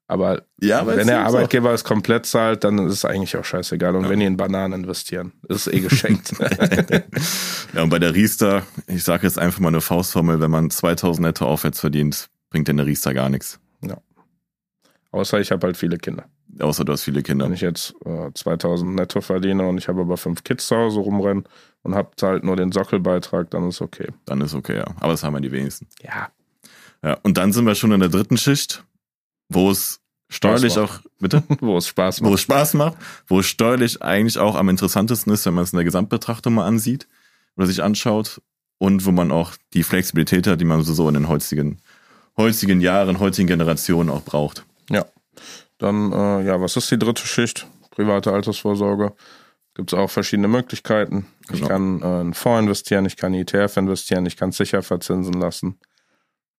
Aber 0.06 0.42
ja, 0.60 0.84
wenn 0.88 1.06
der 1.06 1.24
Arbeitgeber 1.24 1.72
es 1.72 1.84
komplett 1.84 2.26
zahlt, 2.26 2.64
dann 2.64 2.78
ist 2.88 2.94
es 2.94 3.04
eigentlich 3.04 3.36
auch 3.36 3.44
scheißegal. 3.44 3.94
Und 3.94 4.04
ja. 4.04 4.10
wenn 4.10 4.18
die 4.18 4.26
in 4.26 4.36
Bananen 4.36 4.80
investieren, 4.80 5.32
ist 5.48 5.68
es 5.68 5.72
eh 5.72 5.78
geschenkt. 5.78 6.32
ja, 7.74 7.82
und 7.82 7.90
bei 7.90 8.00
der 8.00 8.12
Riester, 8.12 8.64
ich 8.88 9.04
sage 9.04 9.24
jetzt 9.24 9.38
einfach 9.38 9.60
mal 9.60 9.68
eine 9.68 9.80
Faustformel, 9.80 10.40
wenn 10.40 10.50
man 10.50 10.68
2000 10.68 11.24
netto 11.24 11.46
aufwärts 11.46 11.78
verdient, 11.78 12.28
bringt 12.50 12.66
der 12.66 12.84
Riester 12.84 13.14
gar 13.14 13.28
nichts. 13.28 13.60
Außer 15.12 15.40
ich 15.40 15.50
habe 15.50 15.66
halt 15.66 15.76
viele 15.76 15.98
Kinder. 15.98 16.24
Außer 16.60 16.84
du 16.84 16.92
hast 16.92 17.02
viele 17.02 17.22
Kinder. 17.22 17.46
Wenn 17.46 17.52
ich 17.52 17.60
jetzt 17.60 17.94
äh, 18.04 18.30
2000 18.32 18.94
netto 18.94 19.20
verdiene 19.20 19.66
und 19.66 19.78
ich 19.78 19.88
habe 19.88 20.02
aber 20.02 20.16
fünf 20.16 20.44
Kids 20.44 20.66
zu 20.66 20.76
Hause 20.76 21.00
rumrennen 21.00 21.44
und 21.82 21.94
habe 21.94 22.10
halt 22.22 22.44
nur 22.44 22.56
den 22.56 22.70
Sockelbeitrag, 22.70 23.50
dann 23.50 23.68
ist 23.68 23.80
okay. 23.80 24.08
Dann 24.26 24.40
ist 24.40 24.54
okay, 24.54 24.76
ja. 24.76 24.86
Aber 25.00 25.12
das 25.12 25.24
haben 25.24 25.34
wir 25.34 25.40
die 25.40 25.52
wenigsten. 25.52 25.88
Ja. 26.02 26.30
Ja, 27.02 27.18
und 27.22 27.38
dann 27.38 27.52
sind 27.52 27.64
wir 27.64 27.74
schon 27.74 27.92
in 27.92 28.00
der 28.00 28.10
dritten 28.10 28.36
Schicht 28.36 28.84
wo 29.50 29.70
es 29.70 30.00
steuerlich 30.30 30.78
auch, 30.78 31.00
bitte? 31.18 31.42
wo 31.60 31.76
es 31.76 31.88
Spaß 31.88 32.22
macht. 32.22 32.30
Wo 32.30 32.34
es 32.34 32.40
Spaß 32.40 32.74
macht, 32.74 32.96
wo 33.26 33.40
es 33.40 33.46
steuerlich 33.46 34.00
eigentlich 34.00 34.38
auch 34.38 34.54
am 34.54 34.70
interessantesten 34.70 35.32
ist, 35.32 35.44
wenn 35.44 35.54
man 35.54 35.64
es 35.64 35.72
in 35.72 35.76
der 35.76 35.84
Gesamtbetrachtung 35.84 36.54
mal 36.54 36.66
ansieht 36.66 37.06
oder 37.56 37.66
sich 37.66 37.82
anschaut 37.82 38.40
und 38.78 39.04
wo 39.04 39.10
man 39.10 39.32
auch 39.32 39.54
die 39.74 39.82
Flexibilität 39.82 40.46
hat, 40.46 40.60
die 40.60 40.64
man 40.64 40.82
so 40.82 41.08
in 41.08 41.14
den 41.14 41.28
heutigen, 41.28 41.80
heutigen 42.36 42.80
Jahren, 42.80 43.18
heutigen 43.18 43.48
Generationen 43.48 44.08
auch 44.08 44.22
braucht. 44.22 44.64
Ja. 44.90 45.06
Dann, 45.78 46.12
äh, 46.12 46.44
ja, 46.44 46.60
was 46.60 46.76
ist 46.76 46.90
die 46.90 46.98
dritte 46.98 47.26
Schicht? 47.26 47.66
Private 47.90 48.32
Altersvorsorge. 48.32 49.14
Gibt 49.74 49.92
es 49.92 49.98
auch 49.98 50.10
verschiedene 50.10 50.48
Möglichkeiten. 50.48 51.26
Ich 51.44 51.60
genau. 51.60 51.68
kann 51.68 52.02
äh, 52.02 52.20
in 52.20 52.34
Fonds 52.34 52.60
investieren, 52.60 53.06
ich 53.06 53.16
kann 53.16 53.32
ETF 53.32 53.76
investieren, 53.76 54.26
ich 54.26 54.36
kann 54.36 54.50
es 54.50 54.56
sicher 54.56 54.82
verzinsen 54.82 55.34
lassen. 55.34 55.78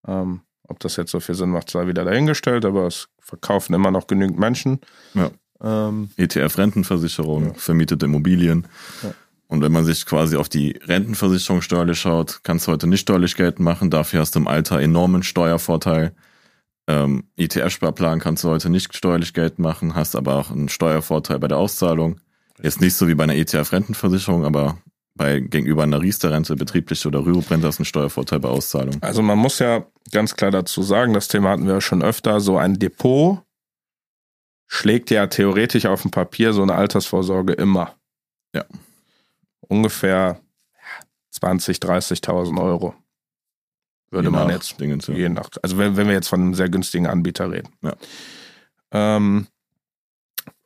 Ähm, 0.07 0.41
ob 0.67 0.79
das 0.79 0.95
jetzt 0.95 1.11
so 1.11 1.19
viel 1.19 1.35
Sinn 1.35 1.49
macht, 1.49 1.69
sei 1.69 1.87
wieder 1.87 2.05
dahingestellt, 2.05 2.65
aber 2.65 2.87
es 2.87 3.09
verkaufen 3.19 3.73
immer 3.73 3.91
noch 3.91 4.07
genügend 4.07 4.39
Menschen. 4.39 4.79
Ja. 5.13 5.29
Ähm, 5.61 6.09
ETF-Rentenversicherung, 6.17 7.47
ja. 7.47 7.53
vermietete 7.53 8.05
Immobilien. 8.05 8.67
Ja. 9.03 9.13
Und 9.47 9.61
wenn 9.61 9.71
man 9.73 9.83
sich 9.83 10.05
quasi 10.05 10.37
auf 10.37 10.47
die 10.47 10.79
Rentenversicherung 10.85 11.61
steuerlich 11.61 11.99
schaut, 11.99 12.39
kannst 12.43 12.67
du 12.67 12.71
heute 12.71 12.87
nicht 12.87 13.01
steuerlich 13.01 13.35
Geld 13.35 13.59
machen. 13.59 13.89
Dafür 13.89 14.21
hast 14.21 14.35
du 14.35 14.39
im 14.39 14.47
Alter 14.47 14.79
enormen 14.79 15.23
Steuervorteil. 15.23 16.15
Ähm, 16.91 17.23
ETF-Sparplan 17.37 18.19
kannst 18.19 18.43
du 18.43 18.49
heute 18.49 18.69
nicht 18.69 18.93
steuerlich 18.93 19.33
Geld 19.33 19.59
machen, 19.59 19.95
hast 19.95 20.13
aber 20.13 20.35
auch 20.35 20.51
einen 20.51 20.67
Steuervorteil 20.67 21.39
bei 21.39 21.47
der 21.47 21.57
Auszahlung. 21.57 22.19
Jetzt 22.61 22.81
nicht 22.81 22.95
so 22.95 23.07
wie 23.07 23.15
bei 23.15 23.23
einer 23.23 23.35
ETF-Rentenversicherung, 23.35 24.43
aber 24.43 24.77
bei 25.15 25.39
gegenüber 25.39 25.83
einer 25.83 26.01
Riester-Rente, 26.01 26.57
betriebliche 26.57 27.07
oder 27.07 27.25
Rürup-Rente 27.25 27.65
hast 27.65 27.77
du 27.77 27.81
einen 27.81 27.85
Steuervorteil 27.85 28.41
bei 28.41 28.49
Auszahlung. 28.49 28.97
Also 29.01 29.21
man 29.21 29.37
muss 29.37 29.59
ja 29.59 29.85
ganz 30.11 30.35
klar 30.35 30.51
dazu 30.51 30.83
sagen, 30.83 31.13
das 31.13 31.29
Thema 31.29 31.51
hatten 31.51 31.65
wir 31.65 31.75
ja 31.75 31.81
schon 31.81 32.03
öfter, 32.03 32.41
so 32.41 32.57
ein 32.57 32.77
Depot 32.77 33.39
schlägt 34.67 35.11
ja 35.11 35.27
theoretisch 35.27 35.85
auf 35.85 36.01
dem 36.01 36.11
Papier 36.11 36.51
so 36.51 36.61
eine 36.61 36.75
Altersvorsorge 36.75 37.53
immer. 37.53 37.95
Ja. 38.53 38.65
Ungefähr 39.61 40.41
20, 41.29 41.77
30.000 41.77 42.61
Euro 42.61 42.95
würde 44.11 44.27
je 44.27 44.31
man 44.31 44.49
jetzt 44.49 44.79
Dingens, 44.79 45.07
ja. 45.07 45.15
je 45.15 45.29
nach, 45.29 45.49
also 45.61 45.77
wenn, 45.77 45.97
wenn 45.97 46.07
wir 46.07 46.13
jetzt 46.13 46.27
von 46.27 46.41
einem 46.41 46.53
sehr 46.53 46.69
günstigen 46.69 47.07
Anbieter 47.07 47.51
reden. 47.51 47.69
Ja. 47.81 47.95
Ähm, 48.91 49.47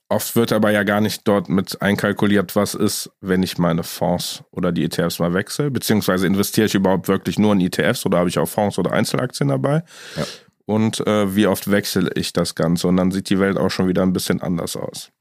Oft 0.08 0.36
wird 0.36 0.52
aber 0.52 0.70
ja 0.70 0.84
gar 0.84 1.02
nicht 1.02 1.28
dort 1.28 1.50
mit 1.50 1.82
einkalkuliert, 1.82 2.56
was 2.56 2.76
ist, 2.76 3.10
wenn 3.22 3.42
ich 3.42 3.58
meine 3.58 3.84
Fonds 3.84 4.44
oder 4.52 4.72
die 4.72 4.84
ETFs 4.84 5.18
mal 5.18 5.34
wechsle, 5.34 5.72
beziehungsweise 5.72 6.28
investiere 6.28 6.68
ich 6.68 6.76
überhaupt 6.76 7.08
wirklich 7.08 7.40
nur 7.40 7.54
in 7.54 7.62
ETFs 7.62 8.06
oder 8.06 8.20
habe 8.20 8.30
ich 8.30 8.38
auch 8.38 8.48
Fonds 8.48 8.78
oder 8.78 8.92
Einzelaktien 8.92 9.50
dabei? 9.50 9.84
Ja. 10.16 10.24
Und 10.66 11.06
äh, 11.08 11.36
wie 11.36 11.48
oft 11.48 11.72
wechsle 11.72 12.12
ich 12.14 12.34
das 12.34 12.54
Ganze? 12.54 12.88
Und 12.88 12.98
dann 12.98 13.10
sieht 13.10 13.30
die 13.30 13.40
Welt 13.40 13.58
auch 13.58 13.72
schon 13.72 13.88
wieder 13.88 14.04
ein 14.04 14.14
bisschen 14.14 14.42
anders 14.42 14.76
aus. 14.78 15.12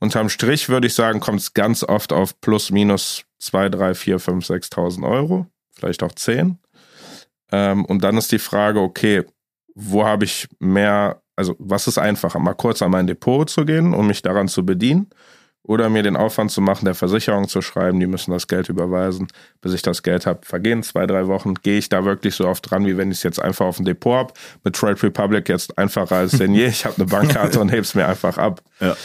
Unterm 0.00 0.30
Strich 0.30 0.70
würde 0.70 0.86
ich 0.86 0.94
sagen, 0.94 1.20
kommt 1.20 1.40
es 1.40 1.52
ganz 1.52 1.84
oft 1.84 2.12
auf 2.12 2.40
plus 2.40 2.70
minus 2.70 3.24
2, 3.38 3.68
3, 3.68 3.94
4, 3.94 4.18
5, 4.18 4.46
6.000 4.48 5.08
Euro, 5.08 5.46
vielleicht 5.74 6.02
auch 6.02 6.12
10. 6.12 6.58
Ähm, 7.52 7.84
und 7.84 8.02
dann 8.02 8.16
ist 8.16 8.32
die 8.32 8.38
Frage, 8.38 8.80
okay, 8.80 9.24
wo 9.74 10.04
habe 10.04 10.24
ich 10.24 10.48
mehr 10.58 11.22
also 11.36 11.56
was 11.58 11.86
ist 11.86 11.98
einfacher, 11.98 12.38
mal 12.38 12.54
kurz 12.54 12.82
an 12.82 12.90
mein 12.90 13.06
Depot 13.06 13.48
zu 13.48 13.64
gehen, 13.64 13.94
um 13.94 14.06
mich 14.06 14.22
daran 14.22 14.48
zu 14.48 14.66
bedienen, 14.66 15.08
oder 15.64 15.88
mir 15.88 16.02
den 16.02 16.16
Aufwand 16.16 16.50
zu 16.50 16.60
machen, 16.60 16.86
der 16.86 16.94
Versicherung 16.94 17.46
zu 17.46 17.62
schreiben, 17.62 18.00
die 18.00 18.08
müssen 18.08 18.32
das 18.32 18.48
Geld 18.48 18.68
überweisen, 18.68 19.28
bis 19.60 19.72
ich 19.74 19.82
das 19.82 20.02
Geld 20.02 20.26
habe. 20.26 20.40
Vergehen 20.44 20.82
zwei, 20.82 21.06
drei 21.06 21.28
Wochen, 21.28 21.54
gehe 21.54 21.78
ich 21.78 21.88
da 21.88 22.04
wirklich 22.04 22.34
so 22.34 22.48
oft 22.48 22.68
dran, 22.68 22.84
wie 22.84 22.96
wenn 22.96 23.12
ich 23.12 23.18
es 23.18 23.22
jetzt 23.22 23.40
einfach 23.40 23.66
auf 23.66 23.76
dem 23.76 23.84
Depot 23.84 24.14
habe. 24.14 24.34
Mit 24.64 24.74
Trade 24.74 25.00
Republic 25.00 25.48
jetzt 25.48 25.78
einfacher 25.78 26.16
als 26.16 26.32
denn 26.32 26.52
je. 26.52 26.66
Ich 26.66 26.84
habe 26.84 26.96
eine 26.96 27.06
Bankkarte 27.06 27.60
und 27.60 27.68
hebe 27.68 27.82
es 27.82 27.94
mir 27.94 28.06
einfach 28.06 28.38
ab. 28.38 28.62
Ja. 28.80 28.96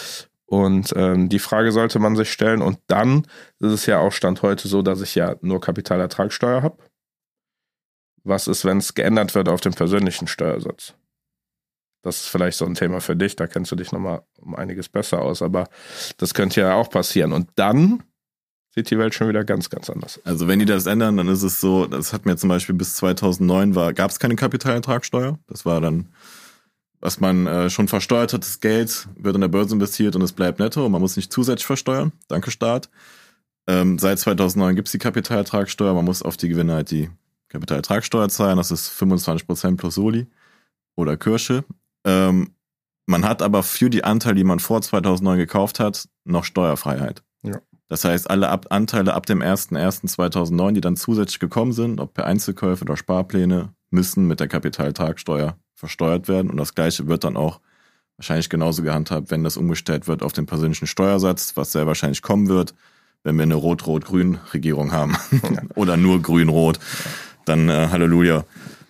Und 0.49 0.93
ähm, 0.95 1.27
die 1.27 1.39
Frage 1.39 1.73
sollte 1.73 1.99
man 1.99 2.15
sich 2.15 2.31
stellen. 2.31 2.61
Und 2.61 2.79
dann 2.87 3.27
ist 3.59 3.73
es 3.73 3.85
ja 3.85 3.99
auch 3.99 4.13
Stand 4.13 4.41
heute 4.41 4.69
so, 4.69 4.81
dass 4.81 5.01
ich 5.01 5.13
ja 5.13 5.35
nur 5.41 5.59
Kapitalertragssteuer 5.59 6.63
habe. 6.63 6.77
Was 8.27 8.47
ist, 8.47 8.65
wenn 8.65 8.79
es 8.79 8.93
geändert 8.93 9.35
wird 9.35 9.47
auf 9.47 9.61
den 9.61 9.73
persönlichen 9.73 10.27
Steuersatz? 10.27 10.93
Das 12.01 12.17
ist 12.21 12.27
vielleicht 12.27 12.57
so 12.57 12.65
ein 12.65 12.75
Thema 12.75 12.99
für 12.99 13.15
dich, 13.15 13.35
da 13.35 13.47
kennst 13.47 13.71
du 13.71 13.75
dich 13.75 13.91
nochmal 13.91 14.21
um 14.39 14.55
einiges 14.55 14.89
besser 14.89 15.21
aus, 15.21 15.41
aber 15.41 15.69
das 16.17 16.33
könnte 16.33 16.61
ja 16.61 16.75
auch 16.75 16.89
passieren. 16.89 17.31
Und 17.33 17.49
dann 17.55 18.03
sieht 18.75 18.91
die 18.91 18.97
Welt 18.97 19.13
schon 19.13 19.29
wieder 19.29 19.43
ganz, 19.43 19.69
ganz 19.69 19.89
anders. 19.89 20.19
Also 20.23 20.47
wenn 20.47 20.59
die 20.59 20.65
das 20.65 20.85
ändern, 20.85 21.17
dann 21.17 21.27
ist 21.29 21.43
es 21.43 21.61
so, 21.61 21.87
das 21.87 22.13
hat 22.13 22.25
mir 22.25 22.35
zum 22.35 22.49
Beispiel 22.49 22.75
bis 22.75 22.95
2009 22.95 23.75
war, 23.75 23.93
gab 23.93 24.11
es 24.11 24.19
keine 24.19 24.35
Kapitalertragssteuer. 24.35 25.39
Das 25.47 25.65
war 25.65 25.81
dann, 25.81 26.09
was 26.99 27.19
man 27.19 27.47
äh, 27.47 27.69
schon 27.69 27.87
versteuert 27.87 28.33
hat, 28.33 28.41
das 28.41 28.59
Geld 28.59 29.07
wird 29.15 29.35
in 29.35 29.41
der 29.41 29.47
Börse 29.47 29.73
investiert 29.73 30.15
und 30.15 30.21
es 30.21 30.33
bleibt 30.33 30.59
netto 30.59 30.85
und 30.85 30.91
man 30.91 31.01
muss 31.01 31.15
nicht 31.15 31.31
zusätzlich 31.31 31.65
versteuern. 31.65 32.11
Danke 32.27 32.51
Staat. 32.51 32.89
Ähm, 33.67 33.99
seit 33.99 34.19
2009 34.19 34.75
gibt 34.75 34.89
es 34.89 34.91
die 34.91 34.97
Kapitalertragssteuer, 34.97 35.93
man 35.93 36.05
muss 36.05 36.23
auf 36.23 36.37
die 36.37 36.49
Gewinne 36.49 36.73
halt 36.73 36.91
die 36.91 37.09
Kapitalertragssteuer 37.49 38.29
zahlen, 38.29 38.57
das 38.57 38.71
ist 38.71 38.89
25% 38.91 39.77
plus 39.77 39.95
Soli 39.95 40.27
oder 40.95 41.17
Kirsche. 41.17 41.63
Ähm, 42.05 42.51
Man 43.05 43.25
hat 43.25 43.41
aber 43.41 43.63
für 43.63 43.89
die 43.89 44.03
Anteile, 44.03 44.35
die 44.35 44.43
man 44.43 44.59
vor 44.59 44.81
2009 44.81 45.37
gekauft 45.37 45.79
hat, 45.79 46.09
noch 46.25 46.43
Steuerfreiheit. 46.43 47.23
Ja. 47.43 47.61
Das 47.89 48.03
heißt, 48.03 48.29
alle 48.29 48.49
ab 48.49 48.67
Anteile 48.69 49.13
ab 49.13 49.25
dem 49.25 49.41
01.01.2009, 49.41 50.73
die 50.73 50.81
dann 50.81 50.97
zusätzlich 50.97 51.39
gekommen 51.39 51.71
sind, 51.71 52.01
ob 52.01 52.13
per 52.13 52.25
Einzelkäufe 52.25 52.83
oder 52.83 52.97
Sparpläne, 52.97 53.69
müssen 53.91 54.27
mit 54.27 54.41
der 54.41 54.49
Kapitaltragsteuer 54.49 55.57
versteuert 55.73 56.27
werden. 56.27 56.51
Und 56.51 56.57
das 56.57 56.75
Gleiche 56.75 57.07
wird 57.07 57.23
dann 57.23 57.37
auch 57.37 57.61
wahrscheinlich 58.17 58.49
genauso 58.49 58.83
gehandhabt, 58.83 59.31
wenn 59.31 59.43
das 59.45 59.55
umgestellt 59.55 60.07
wird 60.07 60.21
auf 60.23 60.33
den 60.33 60.45
persönlichen 60.45 60.87
Steuersatz, 60.87 61.55
was 61.55 61.71
sehr 61.71 61.87
wahrscheinlich 61.87 62.21
kommen 62.21 62.49
wird, 62.49 62.73
wenn 63.23 63.37
wir 63.37 63.43
eine 63.43 63.55
Rot-Rot-Grün-Regierung 63.55 64.91
haben. 64.91 65.15
oder 65.75 65.95
nur 65.95 66.21
Grün-Rot. 66.21 66.79
Dann 67.47 67.69
äh, 67.69 67.87
Halleluja. 67.91 68.45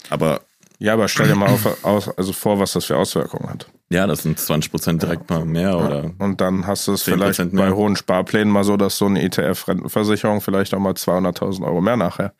Aber 0.10 0.41
Ja, 0.80 0.93
aber 0.93 1.08
stell 1.08 1.28
dir 1.28 1.36
mal 1.36 1.50
auf, 1.50 1.84
aus, 1.84 2.10
also 2.17 2.34
vor, 2.34 2.60
was 2.60 2.74
das 2.74 2.86
für 2.86 2.98
Auswirkungen 2.98 3.50
hat. 3.50 3.67
ja, 3.89 4.06
das 4.08 4.24
sind 4.24 4.39
20 4.39 4.72
Prozent 4.72 5.02
direkt 5.02 5.30
mal 5.30 5.46
mehr 5.46 5.78
oder 5.78 6.12
Und 6.20 6.39
dann 6.41 6.67
hast 6.67 6.88
du 6.88 6.93
es 6.93 7.06
10% 7.06 7.12
vielleicht 7.13 7.54
mehr. 7.54 7.70
bei 7.70 7.72
hohen 7.76 7.96
Sparplänen 7.96 8.52
mal 8.52 8.63
so, 8.63 8.78
dass 8.78 8.98
so 8.98 9.06
eine 9.06 9.22
ETF-Rentenversicherung 9.24 10.41
vielleicht 10.41 10.74
auch 10.74 10.80
mal 10.80 10.93
200.000 10.93 11.65
Euro 11.65 11.82
mehr 11.82 11.98
nachher 11.98 12.34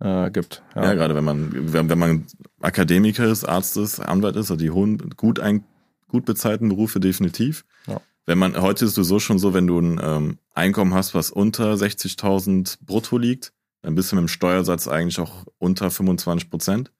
äh, 0.00 0.30
gibt. 0.30 0.62
Ja, 0.74 0.94
gerade 0.94 1.14
wenn 1.14 1.24
man, 1.24 1.50
wenn, 1.72 1.88
wenn 1.88 1.98
man 1.98 2.26
Akademiker 2.60 3.26
ist, 3.26 3.44
Arzt 3.44 3.76
ist, 3.76 4.00
Anwalt 4.00 4.36
ist, 4.36 4.50
also 4.50 4.56
die 4.56 4.70
hohen, 4.70 5.10
gut, 5.16 5.40
ein, 5.40 5.64
gut 6.08 6.24
bezahlten 6.24 6.68
Berufe 6.68 7.00
definitiv. 7.00 7.64
Ja. 7.86 8.00
Wenn 8.26 8.38
man, 8.38 8.60
heute 8.60 8.84
ist 8.84 8.92
es 8.92 8.94
sowieso 8.94 9.18
schon 9.20 9.38
so, 9.38 9.52
wenn 9.52 9.66
du 9.66 9.78
ein 9.78 10.00
ähm, 10.02 10.38
Einkommen 10.54 10.94
hast, 10.94 11.14
was 11.14 11.30
unter 11.30 11.74
60.000 11.74 12.78
brutto 12.80 13.18
liegt, 13.18 13.52
dann 13.84 13.94
bist 13.94 14.10
du 14.10 14.16
mit 14.16 14.22
dem 14.22 14.28
Steuersatz 14.28 14.88
eigentlich 14.88 15.20
auch 15.20 15.44
unter 15.58 15.90
25 15.90 16.48
Prozent. 16.50 16.90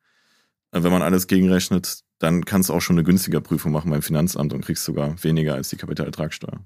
Äh, 0.70 0.82
Wenn 0.82 0.92
man 0.92 1.02
alles 1.02 1.26
gegenrechnet, 1.26 2.00
dann 2.18 2.44
kannst 2.44 2.68
du 2.68 2.74
auch 2.74 2.80
schon 2.80 2.96
eine 2.96 3.04
günstiger 3.04 3.40
Prüfung 3.40 3.72
machen 3.72 3.90
beim 3.90 4.02
Finanzamt 4.02 4.52
und 4.52 4.60
kriegst 4.64 4.84
sogar 4.84 5.22
weniger 5.24 5.54
als 5.54 5.70
die 5.70 5.76
Kapitalertragssteuer. 5.76 6.60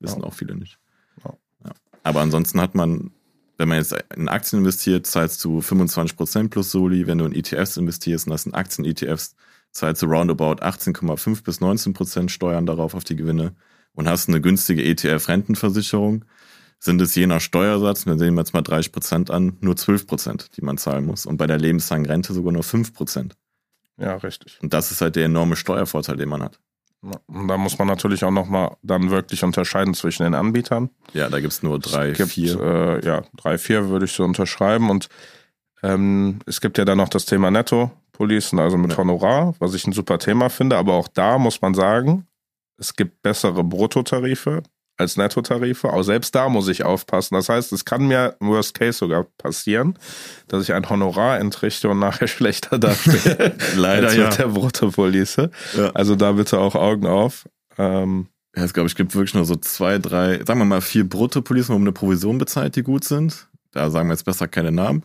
Wissen 0.00 0.20
Ja. 0.20 0.26
auch 0.26 0.34
viele 0.34 0.56
nicht. 0.56 0.78
Ja. 1.24 1.34
Ja. 1.64 1.72
Aber 2.02 2.20
ansonsten 2.22 2.60
hat 2.60 2.74
man, 2.74 3.10
wenn 3.58 3.68
man 3.68 3.78
jetzt 3.78 3.94
in 4.16 4.28
Aktien 4.28 4.60
investiert, 4.60 5.06
zahlst 5.06 5.44
du 5.44 5.60
25% 5.60 6.48
plus 6.48 6.70
Soli. 6.70 7.06
Wenn 7.06 7.18
du 7.18 7.26
in 7.26 7.34
ETFs 7.34 7.76
investierst, 7.76 8.26
und 8.26 8.30
das 8.30 8.44
sind 8.44 8.54
Aktien-ETFs, 8.54 9.34
zahlst 9.72 10.00
du 10.00 10.06
roundabout 10.06 10.62
18,5 10.62 11.42
bis 11.44 11.60
19% 11.60 12.30
Steuern 12.30 12.64
darauf 12.64 12.94
auf 12.94 13.04
die 13.04 13.16
Gewinne 13.16 13.54
und 13.92 14.08
hast 14.08 14.28
eine 14.28 14.40
günstige 14.40 14.82
ETF-Rentenversicherung, 14.82 16.24
sind 16.78 17.00
es 17.00 17.14
je 17.14 17.26
nach 17.26 17.40
Steuersatz, 17.40 18.06
wir 18.06 18.16
sehen 18.18 18.36
jetzt 18.36 18.54
mal 18.54 18.62
30% 18.62 19.30
an, 19.30 19.56
nur 19.60 19.74
12%, 19.74 20.50
die 20.56 20.62
man 20.62 20.78
zahlen 20.78 21.06
muss. 21.06 21.26
Und 21.26 21.36
bei 21.36 21.46
der 21.46 21.58
lebenslangen 21.58 22.06
Rente 22.06 22.32
sogar 22.32 22.52
nur 22.52 22.62
5%. 22.62 23.32
ja, 23.96 24.16
richtig. 24.16 24.58
Und 24.62 24.72
das 24.72 24.90
ist 24.92 25.00
halt 25.00 25.16
der 25.16 25.24
enorme 25.24 25.56
Steuervorteil, 25.56 26.16
den 26.16 26.28
man 26.28 26.42
hat. 26.42 26.60
Und 27.00 27.46
da 27.48 27.56
muss 27.56 27.78
man 27.78 27.86
natürlich 27.86 28.24
auch 28.24 28.30
nochmal 28.32 28.76
dann 28.82 29.10
wirklich 29.10 29.44
unterscheiden 29.44 29.94
zwischen 29.94 30.24
den 30.24 30.34
Anbietern. 30.34 30.90
Ja, 31.12 31.28
da 31.28 31.38
gibt's 31.40 31.62
nur 31.62 31.78
drei, 31.78 32.10
es 32.10 32.18
gibt, 32.18 32.30
vier. 32.30 32.60
Äh, 32.60 33.06
ja, 33.06 33.22
drei, 33.36 33.56
vier 33.56 33.88
würde 33.88 34.04
ich 34.06 34.12
so 34.12 34.24
unterschreiben. 34.24 34.90
Und 34.90 35.08
ähm, 35.84 36.40
es 36.46 36.60
gibt 36.60 36.76
ja 36.76 36.84
dann 36.84 36.98
noch 36.98 37.08
das 37.08 37.24
Thema 37.24 37.52
Netto-Policen, 37.52 38.58
also 38.58 38.76
mit 38.78 38.92
Ja. 38.92 38.98
Honorar, 38.98 39.54
was 39.60 39.74
ich 39.74 39.86
ein 39.86 39.92
super 39.92 40.18
Thema 40.18 40.48
finde. 40.50 40.76
Aber 40.76 40.94
auch 40.94 41.06
da 41.06 41.38
muss 41.38 41.60
man 41.60 41.74
sagen, 41.74 42.26
es 42.78 42.94
gibt 42.94 43.22
bessere 43.22 43.62
Bruttotarife 43.62 44.64
als 44.98 45.16
Nettotarife. 45.16 45.92
Auch 45.92 46.02
selbst 46.02 46.34
da 46.34 46.48
muss 46.48 46.68
ich 46.68 46.84
aufpassen. 46.84 47.34
Das 47.34 47.48
heißt, 47.48 47.72
es 47.72 47.84
kann 47.84 48.06
mir 48.06 48.36
im 48.40 48.48
Worst 48.48 48.74
Case 48.74 48.98
sogar 48.98 49.24
passieren, 49.38 49.96
dass 50.48 50.64
ich 50.64 50.74
ein 50.74 50.88
Honorar 50.88 51.38
entrichte 51.38 51.88
und 51.88 51.98
nachher 51.98 52.26
schlechter 52.28 52.78
dastehe 52.78 53.56
Leider 53.76 54.08
als 54.08 54.16
ja. 54.16 54.24
mit 54.26 54.38
der 54.38 54.48
Bruttopolice. 54.48 55.50
Ja. 55.76 55.90
Also 55.90 56.16
da 56.16 56.32
bitte 56.32 56.58
auch 56.58 56.74
Augen 56.74 57.06
auf. 57.06 57.48
Ähm, 57.78 58.26
Ja, 58.56 58.64
es 58.64 58.74
glaube 58.74 58.88
ich 58.88 58.96
gibt 58.96 59.14
wirklich 59.14 59.34
nur 59.34 59.44
so 59.44 59.56
zwei, 59.56 59.98
drei, 59.98 60.44
sagen 60.44 60.58
wir 60.58 60.64
mal 60.64 60.80
vier 60.80 61.08
Bruttopolisen, 61.08 61.74
wo 61.74 61.78
man 61.78 61.86
eine 61.86 61.92
Provision 61.92 62.38
bezahlt, 62.38 62.76
die 62.76 62.82
gut 62.82 63.04
sind. 63.04 63.48
Da 63.70 63.90
sagen 63.90 64.08
wir 64.08 64.14
jetzt 64.14 64.24
besser 64.24 64.48
keine 64.48 64.72
Namen. 64.72 65.02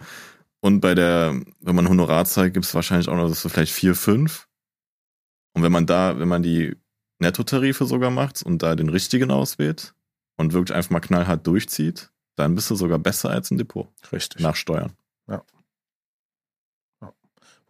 Und 0.62 0.80
bei 0.80 0.96
der, 0.96 1.40
wenn 1.60 1.76
man 1.76 1.90
Honorar 1.90 2.26
zeigt, 2.26 2.54
gibt 2.54 2.66
es 2.66 2.74
wahrscheinlich 2.74 3.10
auch 3.10 3.16
noch 3.18 3.28
so 3.34 3.50
vielleicht 3.50 3.74
vier, 3.74 3.96
fünf. 3.96 4.48
Und 5.54 5.62
wenn 5.62 5.72
man 5.72 5.86
da, 5.86 6.18
wenn 6.18 6.30
man 6.30 6.42
die 6.42 6.76
Nettotarife 7.24 7.86
sogar 7.86 8.12
macht 8.12 8.44
und 8.44 8.62
da 8.64 8.76
den 8.76 8.90
richtigen 8.90 9.32
auswählt 9.32 9.94
und 10.38 10.54
wirklich 10.54 10.76
einfach 10.76 10.92
mal 10.92 11.00
knallhart 11.00 11.46
durchzieht, 11.46 12.12
dann 12.36 12.56
bist 12.56 12.70
du 12.70 12.76
sogar 12.76 13.00
besser 13.00 13.30
als 13.30 13.52
ein 13.52 13.58
Depot 13.58 13.88
richtig. 14.12 14.42
nach 14.42 14.56
Steuern. 14.56 14.94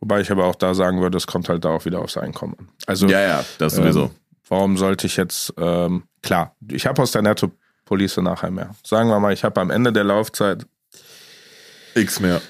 Wobei 0.03 0.19
ich 0.19 0.29
aber 0.31 0.47
auch 0.47 0.55
da 0.55 0.73
sagen 0.73 0.99
würde, 0.99 1.17
es 1.17 1.27
kommt 1.27 1.47
halt 1.47 1.63
da 1.63 1.69
auch 1.69 1.85
wieder 1.85 1.99
aufs 1.99 2.17
Einkommen 2.17 2.55
an. 2.59 2.69
Also 2.87 3.07
ja, 3.07 3.21
ja, 3.21 3.45
das 3.57 3.75
sowieso. 3.75 4.03
Ähm, 4.03 4.11
warum 4.49 4.77
sollte 4.77 5.07
ich 5.07 5.15
jetzt, 5.15 5.53
ähm, 5.55 6.03
klar, 6.21 6.57
ich 6.69 6.85
habe 6.85 7.01
aus 7.01 7.13
der 7.13 7.21
Nettopolice 7.21 8.21
nachher 8.21 8.51
mehr. 8.51 8.75
Sagen 8.85 9.07
wir 9.07 9.17
mal, 9.21 9.31
ich 9.31 9.45
habe 9.45 9.61
am 9.61 9.69
Ende 9.69 9.93
der 9.93 10.03
Laufzeit 10.03 10.67
X 11.95 12.19
mehr. 12.19 12.41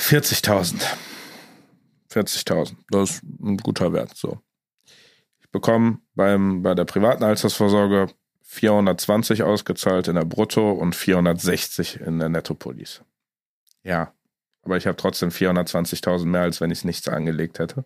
40.000. 0.00 0.82
40.000. 2.10 2.74
Das 2.90 3.10
ist 3.10 3.22
ein 3.22 3.58
guter 3.58 3.92
Wert. 3.92 4.16
So. 4.16 4.40
Ich 5.58 5.60
bekomme 5.60 5.98
beim, 6.14 6.62
bei 6.62 6.76
der 6.76 6.84
privaten 6.84 7.24
Altersvorsorge 7.24 8.06
420 8.44 9.42
ausgezahlt 9.42 10.06
in 10.06 10.14
der 10.14 10.24
Brutto 10.24 10.70
und 10.70 10.94
460 10.94 11.98
in 12.00 12.20
der 12.20 12.28
Nettopolice. 12.28 13.00
Ja. 13.82 14.12
Aber 14.62 14.76
ich 14.76 14.86
habe 14.86 14.96
trotzdem 14.96 15.30
420.000 15.30 16.26
mehr, 16.26 16.42
als 16.42 16.60
wenn 16.60 16.70
ich 16.70 16.84
nichts 16.84 17.08
angelegt 17.08 17.58
hätte. 17.58 17.84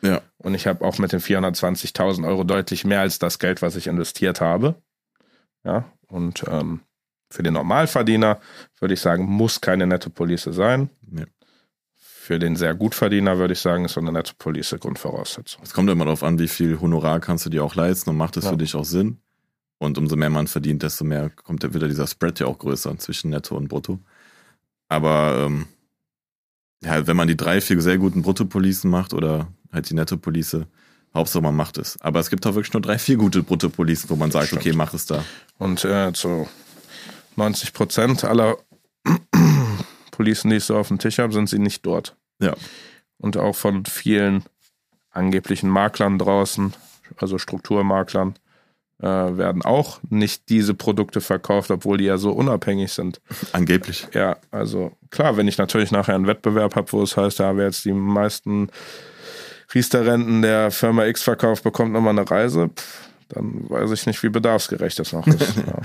Ja. 0.00 0.20
Und 0.38 0.54
ich 0.54 0.66
habe 0.66 0.84
auch 0.84 0.98
mit 0.98 1.12
den 1.12 1.20
420.000 1.20 2.26
Euro 2.26 2.42
deutlich 2.42 2.84
mehr 2.84 3.02
als 3.02 3.20
das 3.20 3.38
Geld, 3.38 3.62
was 3.62 3.76
ich 3.76 3.86
investiert 3.86 4.40
habe. 4.40 4.74
Ja. 5.62 5.84
Und 6.08 6.42
ähm, 6.48 6.80
für 7.30 7.44
den 7.44 7.54
Normalverdiener 7.54 8.40
würde 8.80 8.94
ich 8.94 9.00
sagen, 9.00 9.26
muss 9.26 9.60
keine 9.60 9.86
Nettopolice 9.86 10.52
sein. 10.52 10.90
Ja. 11.08 11.26
Für 12.24 12.38
den 12.38 12.54
sehr 12.54 12.76
Gutverdiener 12.76 13.38
würde 13.38 13.52
ich 13.54 13.58
sagen, 13.58 13.84
ist 13.84 13.94
so 13.94 14.00
eine 14.00 14.12
Nettopolice 14.12 14.78
Grundvoraussetzung. 14.78 15.60
Es 15.64 15.74
kommt 15.74 15.90
immer 15.90 16.04
darauf 16.04 16.22
an, 16.22 16.38
wie 16.38 16.46
viel 16.46 16.80
Honorar 16.80 17.18
kannst 17.18 17.44
du 17.46 17.50
dir 17.50 17.64
auch 17.64 17.74
leisten 17.74 18.10
und 18.10 18.16
macht 18.16 18.36
es 18.36 18.44
Ja. 18.44 18.50
für 18.50 18.56
dich 18.56 18.76
auch 18.76 18.84
Sinn. 18.84 19.18
Und 19.78 19.98
umso 19.98 20.14
mehr 20.14 20.30
man 20.30 20.46
verdient, 20.46 20.84
desto 20.84 21.02
mehr 21.04 21.30
kommt 21.30 21.64
ja 21.64 21.74
wieder 21.74 21.88
dieser 21.88 22.06
Spread 22.06 22.38
ja 22.38 22.46
auch 22.46 22.60
größer 22.60 22.96
zwischen 22.98 23.30
Netto 23.30 23.56
und 23.56 23.66
Brutto. 23.66 23.98
Aber 24.88 25.46
ähm, 25.46 25.66
ja, 26.84 27.08
wenn 27.08 27.16
man 27.16 27.26
die 27.26 27.36
drei, 27.36 27.60
vier 27.60 27.80
sehr 27.82 27.98
guten 27.98 28.22
Bruttopolicen 28.22 28.88
macht 28.88 29.14
oder 29.14 29.48
halt 29.72 29.90
die 29.90 29.94
Nettopolice, 29.94 30.68
Hauptsache 31.16 31.42
man 31.42 31.56
macht 31.56 31.76
es. 31.76 32.00
Aber 32.02 32.20
es 32.20 32.30
gibt 32.30 32.46
auch 32.46 32.54
wirklich 32.54 32.72
nur 32.72 32.82
drei, 32.82 32.98
vier 33.00 33.16
gute 33.16 33.42
Bruttopolicen, 33.42 34.08
wo 34.10 34.14
man 34.14 34.30
sagt, 34.30 34.46
Stimmt. 34.46 34.62
okay, 34.62 34.72
mach 34.74 34.94
es 34.94 35.06
da. 35.06 35.24
Und 35.58 35.84
äh, 35.84 36.12
zu 36.12 36.48
90 37.34 37.72
Prozent 37.72 38.22
aller 38.22 38.58
Policen, 40.12 40.50
die 40.50 40.56
ich 40.56 40.64
so 40.64 40.76
auf 40.76 40.88
dem 40.88 41.00
Tisch 41.00 41.18
habe, 41.18 41.32
sind 41.32 41.48
sie 41.48 41.58
nicht 41.58 41.84
dort. 41.84 42.16
Ja. 42.38 42.54
Und 43.18 43.36
auch 43.36 43.56
von 43.56 43.84
vielen 43.84 44.44
angeblichen 45.10 45.68
Maklern 45.68 46.18
draußen, 46.18 46.72
also 47.16 47.38
Strukturmaklern, 47.38 48.34
äh, 49.00 49.06
werden 49.06 49.62
auch 49.62 49.98
nicht 50.08 50.48
diese 50.48 50.74
Produkte 50.74 51.20
verkauft, 51.20 51.72
obwohl 51.72 51.98
die 51.98 52.04
ja 52.04 52.18
so 52.18 52.30
unabhängig 52.30 52.92
sind. 52.92 53.20
Angeblich. 53.52 54.06
Ja, 54.12 54.36
also 54.52 54.92
klar, 55.10 55.36
wenn 55.36 55.48
ich 55.48 55.58
natürlich 55.58 55.90
nachher 55.90 56.14
einen 56.14 56.28
Wettbewerb 56.28 56.76
habe, 56.76 56.92
wo 56.92 57.02
es 57.02 57.16
heißt, 57.16 57.40
da 57.40 57.56
wer 57.56 57.66
jetzt 57.66 57.84
die 57.84 57.92
meisten 57.92 58.70
Riester-Renten 59.74 60.42
der 60.42 60.70
Firma 60.70 61.06
X 61.06 61.22
verkauft, 61.22 61.64
bekommt 61.64 61.92
nochmal 61.92 62.16
eine 62.16 62.30
Reise, 62.30 62.68
pff, 62.68 63.08
dann 63.32 63.68
weiß 63.68 63.90
ich 63.92 64.06
nicht, 64.06 64.22
wie 64.22 64.28
bedarfsgerecht 64.28 64.98
das 64.98 65.12
noch 65.12 65.26
ist. 65.26 65.56
ja. 65.66 65.80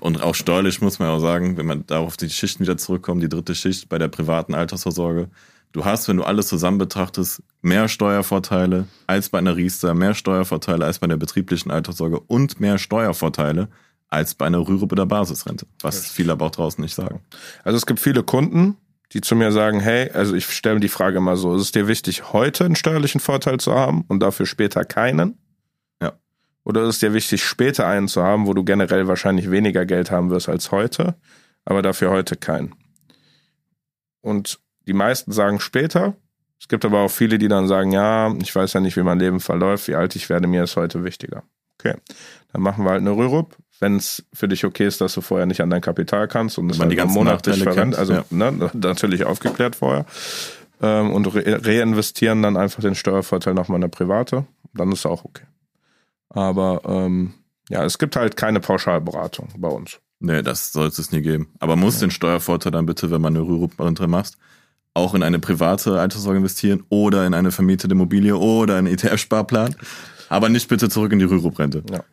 Und 0.00 0.22
auch 0.22 0.34
steuerlich 0.34 0.80
muss 0.80 0.98
man 0.98 1.08
auch 1.08 1.20
sagen, 1.20 1.56
wenn 1.56 1.66
man 1.66 1.86
darauf 1.86 2.16
die 2.16 2.30
Schichten 2.30 2.60
wieder 2.60 2.76
zurückkommt, 2.76 3.22
die 3.22 3.28
dritte 3.28 3.54
Schicht 3.54 3.88
bei 3.88 3.98
der 3.98 4.08
privaten 4.08 4.54
Altersvorsorge. 4.54 5.28
Du 5.72 5.84
hast, 5.84 6.08
wenn 6.08 6.18
du 6.18 6.24
alles 6.24 6.48
zusammen 6.48 6.78
betrachtest, 6.78 7.42
mehr 7.62 7.88
Steuervorteile 7.88 8.86
als 9.06 9.30
bei 9.30 9.38
einer 9.38 9.56
Riester, 9.56 9.94
mehr 9.94 10.14
Steuervorteile 10.14 10.84
als 10.84 10.98
bei 10.98 11.06
der 11.06 11.16
betrieblichen 11.16 11.70
Altersvorsorge 11.70 12.20
und 12.20 12.60
mehr 12.60 12.78
Steuervorteile 12.78 13.68
als 14.10 14.34
bei 14.34 14.46
einer 14.46 14.58
Rürup 14.58 14.92
oder 14.92 15.06
Basisrente. 15.06 15.66
Was 15.80 16.10
viele 16.10 16.32
aber 16.32 16.46
auch 16.46 16.50
draußen 16.50 16.82
nicht 16.82 16.94
sagen. 16.94 17.20
Also 17.64 17.78
es 17.78 17.86
gibt 17.86 17.98
viele 17.98 18.22
Kunden, 18.22 18.76
die 19.12 19.22
zu 19.22 19.34
mir 19.34 19.52
sagen, 19.52 19.80
hey, 19.80 20.10
also 20.10 20.34
ich 20.34 20.46
stelle 20.46 20.76
mir 20.76 20.80
die 20.80 20.88
Frage 20.88 21.20
mal 21.20 21.36
so, 21.36 21.54
ist 21.54 21.62
es 21.62 21.72
dir 21.72 21.88
wichtig, 21.88 22.32
heute 22.32 22.64
einen 22.64 22.76
steuerlichen 22.76 23.20
Vorteil 23.20 23.58
zu 23.58 23.72
haben 23.72 24.04
und 24.08 24.20
dafür 24.20 24.46
später 24.46 24.84
keinen? 24.84 25.38
Ja. 26.64 26.70
Oder 26.70 26.82
ist 26.82 26.88
es 26.88 26.98
dir 27.00 27.14
wichtig, 27.14 27.44
später 27.44 27.86
einen 27.86 28.08
zu 28.08 28.22
haben, 28.22 28.46
wo 28.46 28.54
du 28.54 28.64
generell 28.64 29.08
wahrscheinlich 29.08 29.50
weniger 29.50 29.84
Geld 29.86 30.10
haben 30.10 30.30
wirst 30.30 30.48
als 30.48 30.70
heute, 30.70 31.16
aber 31.64 31.82
dafür 31.82 32.10
heute 32.10 32.36
keinen? 32.36 32.74
Und 34.20 34.60
die 34.86 34.92
meisten 34.92 35.32
sagen 35.32 35.60
später. 35.60 36.16
Es 36.60 36.68
gibt 36.68 36.84
aber 36.84 37.00
auch 37.00 37.10
viele, 37.10 37.38
die 37.38 37.48
dann 37.48 37.66
sagen, 37.66 37.90
ja, 37.90 38.32
ich 38.40 38.54
weiß 38.54 38.72
ja 38.74 38.80
nicht, 38.80 38.96
wie 38.96 39.02
mein 39.02 39.18
Leben 39.18 39.40
verläuft, 39.40 39.88
wie 39.88 39.96
alt 39.96 40.14
ich 40.14 40.28
werde, 40.28 40.46
mir 40.46 40.62
ist 40.62 40.76
heute 40.76 41.02
wichtiger. 41.02 41.42
Okay, 41.78 41.96
dann 42.52 42.62
machen 42.62 42.84
wir 42.84 42.90
halt 42.90 43.00
eine 43.00 43.10
Rürup. 43.10 43.56
Wenn 43.80 43.96
es 43.96 44.24
für 44.32 44.46
dich 44.46 44.64
okay 44.64 44.86
ist, 44.86 45.00
dass 45.00 45.14
du 45.14 45.22
vorher 45.22 45.46
nicht 45.46 45.60
an 45.60 45.70
dein 45.70 45.80
Kapital 45.80 46.28
kannst 46.28 46.56
und 46.58 46.70
es 46.70 46.78
man 46.78 46.88
halt 46.88 47.00
die 47.00 47.04
monatlich 47.04 47.64
verrennt, 47.64 47.96
also 47.96 48.22
ne, 48.30 48.70
natürlich 48.74 49.24
aufgeklärt 49.24 49.74
vorher 49.74 50.06
ähm, 50.80 51.10
und 51.12 51.26
re 51.34 51.60
reinvestieren 51.64 52.42
dann 52.42 52.56
einfach 52.56 52.80
den 52.80 52.94
Steuervorteil 52.94 53.54
nochmal 53.54 53.78
in 53.78 53.82
eine 53.82 53.90
private, 53.90 54.44
dann 54.72 54.92
ist 54.92 55.04
auch 55.04 55.24
okay. 55.24 55.42
Aber 56.34 56.82
ähm, 56.84 57.34
ja, 57.68 57.84
es 57.84 57.98
gibt 57.98 58.16
halt 58.16 58.36
keine 58.36 58.60
Pauschalberatung 58.60 59.48
bei 59.56 59.68
uns. 59.68 60.00
Nee, 60.18 60.42
das 60.42 60.72
sollte 60.72 61.00
es 61.00 61.10
nie 61.10 61.20
geben. 61.20 61.48
Aber 61.58 61.76
muss 61.76 61.98
den 61.98 62.10
Steuervorteil 62.10 62.72
dann 62.72 62.86
bitte, 62.86 63.10
wenn 63.10 63.20
man 63.20 63.36
eine 63.36 63.46
Rürup-Rente 63.46 64.06
machst, 64.06 64.38
auch 64.94 65.14
in 65.14 65.22
eine 65.22 65.38
private 65.38 65.98
Alterssorge 65.98 66.38
investieren 66.38 66.84
oder 66.90 67.26
in 67.26 67.34
eine 67.34 67.50
vermietete 67.50 67.92
Immobilie 67.92 68.36
oder 68.36 68.76
einen 68.76 68.86
ETF-Sparplan. 68.86 69.74
Aber 70.28 70.48
nicht 70.48 70.68
bitte 70.68 70.88
zurück 70.88 71.12
in 71.12 71.18
die 71.18 71.24
Rürup-Rente. 71.24 71.82
Ja. 71.90 72.04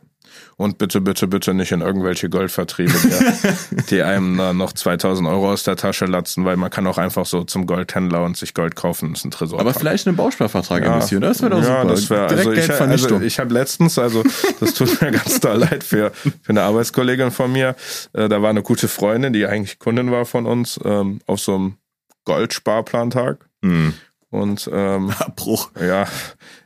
Und 0.57 0.77
bitte, 0.77 0.99
bitte, 1.01 1.27
bitte 1.27 1.53
nicht 1.53 1.71
in 1.71 1.81
irgendwelche 1.81 2.29
Goldvertriebe, 2.29 2.91
die, 2.91 3.81
die 3.89 4.03
einem 4.03 4.37
da 4.37 4.53
noch 4.53 4.73
2000 4.73 5.27
Euro 5.27 5.51
aus 5.51 5.63
der 5.63 5.75
Tasche 5.75 6.05
latzen, 6.05 6.43
weil 6.45 6.57
man 6.57 6.69
kann 6.69 6.85
auch 6.87 6.97
einfach 6.97 7.25
so 7.25 7.43
zum 7.43 7.65
Goldhändler 7.65 8.23
und 8.23 8.35
sich 8.37 8.53
Gold 8.53 8.75
kaufen, 8.75 9.11
das 9.11 9.19
ist 9.19 9.25
ein 9.25 9.31
Tresor. 9.31 9.59
Aber 9.59 9.73
vielleicht 9.73 10.07
einen 10.07 10.17
Bausparvertrag 10.17 10.83
Ja. 10.83 10.93
investieren, 10.93 11.21
das 11.21 11.41
wäre 11.41 11.51
doch 11.51 11.63
ja, 11.63 11.81
super. 11.81 11.87
Das 11.87 12.09
wär, 12.09 12.27
Direkt 12.27 12.39
also 12.39 12.51
ich, 12.51 12.57
also 12.59 12.67
Geldvernichtung. 12.67 13.21
ich 13.23 13.39
habe 13.39 13.53
letztens, 13.53 13.97
also 13.97 14.23
das 14.59 14.73
tut 14.73 15.01
mir 15.01 15.11
ganz 15.11 15.39
doll 15.39 15.57
leid 15.59 15.83
für, 15.83 16.11
für 16.11 16.49
eine 16.49 16.63
Arbeitskollegin 16.63 17.31
von 17.31 17.51
mir. 17.51 17.75
Äh, 18.13 18.27
da 18.27 18.41
war 18.41 18.49
eine 18.49 18.61
gute 18.63 18.87
Freundin, 18.87 19.33
die 19.33 19.45
eigentlich 19.45 19.79
Kundin 19.79 20.11
war 20.11 20.25
von 20.25 20.45
uns, 20.45 20.79
ähm, 20.83 21.21
auf 21.25 21.39
so 21.39 21.55
einem 21.55 21.77
Goldsparplantag. 22.25 23.45
hm. 23.63 23.93
Und 24.31 24.69
ähm, 24.71 25.11
Abbruch. 25.19 25.71
ja, 25.79 26.05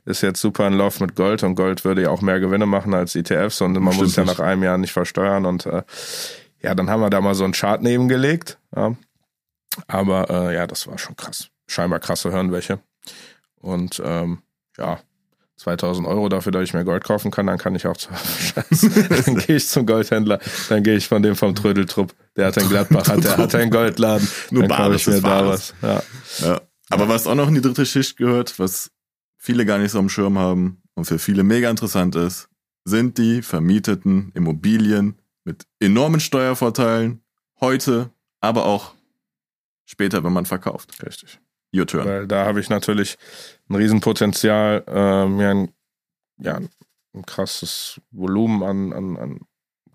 ist 0.05 0.21
jetzt 0.21 0.41
super 0.41 0.67
in 0.67 0.73
Lauf 0.73 0.99
mit 0.99 1.15
Gold 1.15 1.43
und 1.43 1.55
Gold 1.55 1.85
würde 1.85 2.03
ja 2.03 2.09
auch 2.09 2.21
mehr 2.21 2.39
Gewinne 2.39 2.65
machen 2.65 2.93
als 2.93 3.15
ETFs 3.15 3.61
und 3.61 3.73
man 3.73 3.83
muss 3.83 3.95
Stimmt 3.95 4.09
es 4.09 4.15
ja 4.17 4.25
nach 4.25 4.39
einem 4.39 4.63
Jahr 4.63 4.77
nicht 4.77 4.91
versteuern 4.91 5.45
und 5.45 5.65
äh, 5.65 5.83
ja, 6.61 6.75
dann 6.75 6.89
haben 6.89 7.01
wir 7.01 7.09
da 7.09 7.21
mal 7.21 7.35
so 7.35 7.43
einen 7.43 7.53
Chart 7.53 7.81
nebengelegt. 7.81 8.57
Ja. 8.75 8.95
Aber 9.87 10.29
äh, 10.29 10.55
ja, 10.55 10.67
das 10.67 10.87
war 10.87 10.97
schon 10.97 11.15
krass. 11.15 11.49
Scheinbar 11.67 11.99
krasse 11.99 12.31
Hirnwäsche. 12.31 12.79
Und 13.55 14.01
ähm, 14.03 14.41
ja, 14.77 14.99
2000 15.57 16.07
Euro 16.07 16.29
dafür, 16.29 16.51
dass 16.51 16.63
ich 16.63 16.73
mir 16.73 16.83
Gold 16.83 17.03
kaufen 17.03 17.31
kann, 17.31 17.47
dann 17.47 17.57
kann 17.57 17.75
ich 17.75 17.87
auch 17.87 17.95
zu. 17.95 18.09
Dann 19.25 19.37
gehe 19.37 19.55
ich 19.55 19.67
zum 19.67 19.85
Goldhändler, 19.85 20.39
dann 20.67 20.83
gehe 20.83 20.95
ich 20.95 21.07
von 21.07 21.21
dem 21.21 21.35
vom 21.35 21.55
Trödeltrupp, 21.55 22.13
der 22.35 22.47
hat 22.47 22.57
einen 22.57 22.69
Gladbach, 22.69 23.07
hat, 23.07 23.23
der 23.23 23.37
hat 23.37 23.55
einen 23.55 23.71
Goldladen, 23.71 24.27
Nur 24.51 24.67
dann 24.67 24.77
kaufe 24.77 24.95
ich 24.95 25.05
Bares 25.05 25.21
mir 25.21 25.21
da 25.21 25.47
was. 25.47 25.73
Ja. 25.81 26.03
Ja. 26.39 26.61
Aber 26.93 27.09
was 27.09 27.25
auch 27.25 27.35
noch 27.35 27.47
in 27.47 27.55
die 27.55 27.61
dritte 27.61 27.85
Schicht 27.85 28.17
gehört, 28.17 28.59
was 28.59 28.91
viele 29.37 29.65
gar 29.65 29.79
nicht 29.79 29.91
so 29.91 29.99
am 29.99 30.09
Schirm 30.09 30.37
haben 30.37 30.81
und 30.93 31.05
für 31.05 31.17
viele 31.17 31.43
mega 31.43 31.69
interessant 31.69 32.15
ist, 32.15 32.49
sind 32.85 33.17
die 33.17 33.41
vermieteten 33.41 34.31
Immobilien 34.35 35.19
mit 35.43 35.65
enormen 35.79 36.19
Steuervorteilen 36.19 37.23
heute, 37.59 38.11
aber 38.41 38.65
auch 38.65 38.93
später, 39.85 40.23
wenn 40.23 40.33
man 40.33 40.45
verkauft. 40.45 41.03
Richtig. 41.03 41.39
Your 41.75 41.87
turn. 41.87 42.05
Weil 42.05 42.27
da 42.27 42.45
habe 42.45 42.59
ich 42.59 42.69
natürlich 42.69 43.17
ein 43.67 43.75
Riesenpotenzial, 43.75 44.83
äh, 44.85 45.25
mir 45.25 45.49
ein, 45.49 45.73
ja, 46.37 46.59
ein 47.15 47.25
krasses 47.25 47.99
Volumen 48.11 48.61
an, 48.61 48.93
an, 48.93 49.17
an 49.17 49.39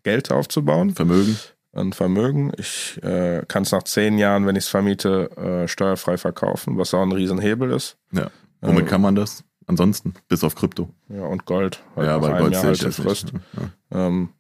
Geld 0.03 0.33
aufzubauen, 0.33 0.95
Vermögen. 0.95 1.39
An 1.79 1.93
Vermögen. 1.93 2.53
Ich 2.59 3.01
äh, 3.03 3.43
kann 3.49 3.63
es 3.63 3.73
nach 3.73 3.83
zehn 3.85 4.19
Jahren, 4.19 4.47
wenn 4.47 4.57
ich 4.57 4.65
es 4.65 4.69
vermiete, 4.71 5.31
äh, 5.37 5.69
steuerfrei 5.69 6.17
verkaufen, 6.19 6.77
was 6.79 6.93
auch 6.95 7.03
ein 7.03 7.13
Riesenhebel 7.13 7.71
ist. 7.73 7.97
Ja. 8.13 8.31
Womit 8.61 8.87
Äh, 8.87 8.89
kann 8.89 9.01
man 9.01 9.15
das? 9.15 9.45
Ansonsten, 9.67 10.15
bis 10.29 10.43
auf 10.45 10.55
Krypto. 10.55 10.89
Ja, 11.09 11.25
und 11.25 11.45
Gold. 11.45 11.83
Halt 11.95 12.07
ja, 12.09 12.15
aber 12.17 12.29
einem 12.29 12.39
Gold 12.39 12.53
Jahr 12.55 12.63
sehe 12.63 12.73
ich 12.73 12.83
halt 12.83 12.97
jetzt 12.97 13.03
Frist. 13.07 13.33
nicht. 13.33 13.45
Ja. 13.93 14.07
Ähm, 14.07 14.31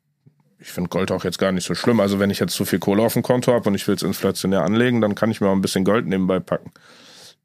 ich 0.58 0.72
finde 0.72 0.88
Gold 0.90 1.12
auch 1.12 1.22
jetzt 1.22 1.38
gar 1.38 1.52
nicht 1.52 1.64
so 1.66 1.74
schlimm. 1.74 2.00
Also 2.00 2.18
wenn 2.18 2.30
ich 2.30 2.40
jetzt 2.40 2.54
zu 2.54 2.64
viel 2.64 2.78
Kohle 2.78 3.02
auf 3.02 3.12
dem 3.12 3.22
Konto 3.22 3.52
habe 3.52 3.68
und 3.68 3.74
ich 3.74 3.86
will 3.86 3.94
es 3.94 4.02
inflationär 4.02 4.62
anlegen, 4.64 5.00
dann 5.00 5.14
kann 5.14 5.30
ich 5.30 5.40
mir 5.40 5.48
auch 5.48 5.52
ein 5.52 5.60
bisschen 5.60 5.84
Gold 5.84 6.06
nebenbei 6.06 6.40
packen. 6.40 6.72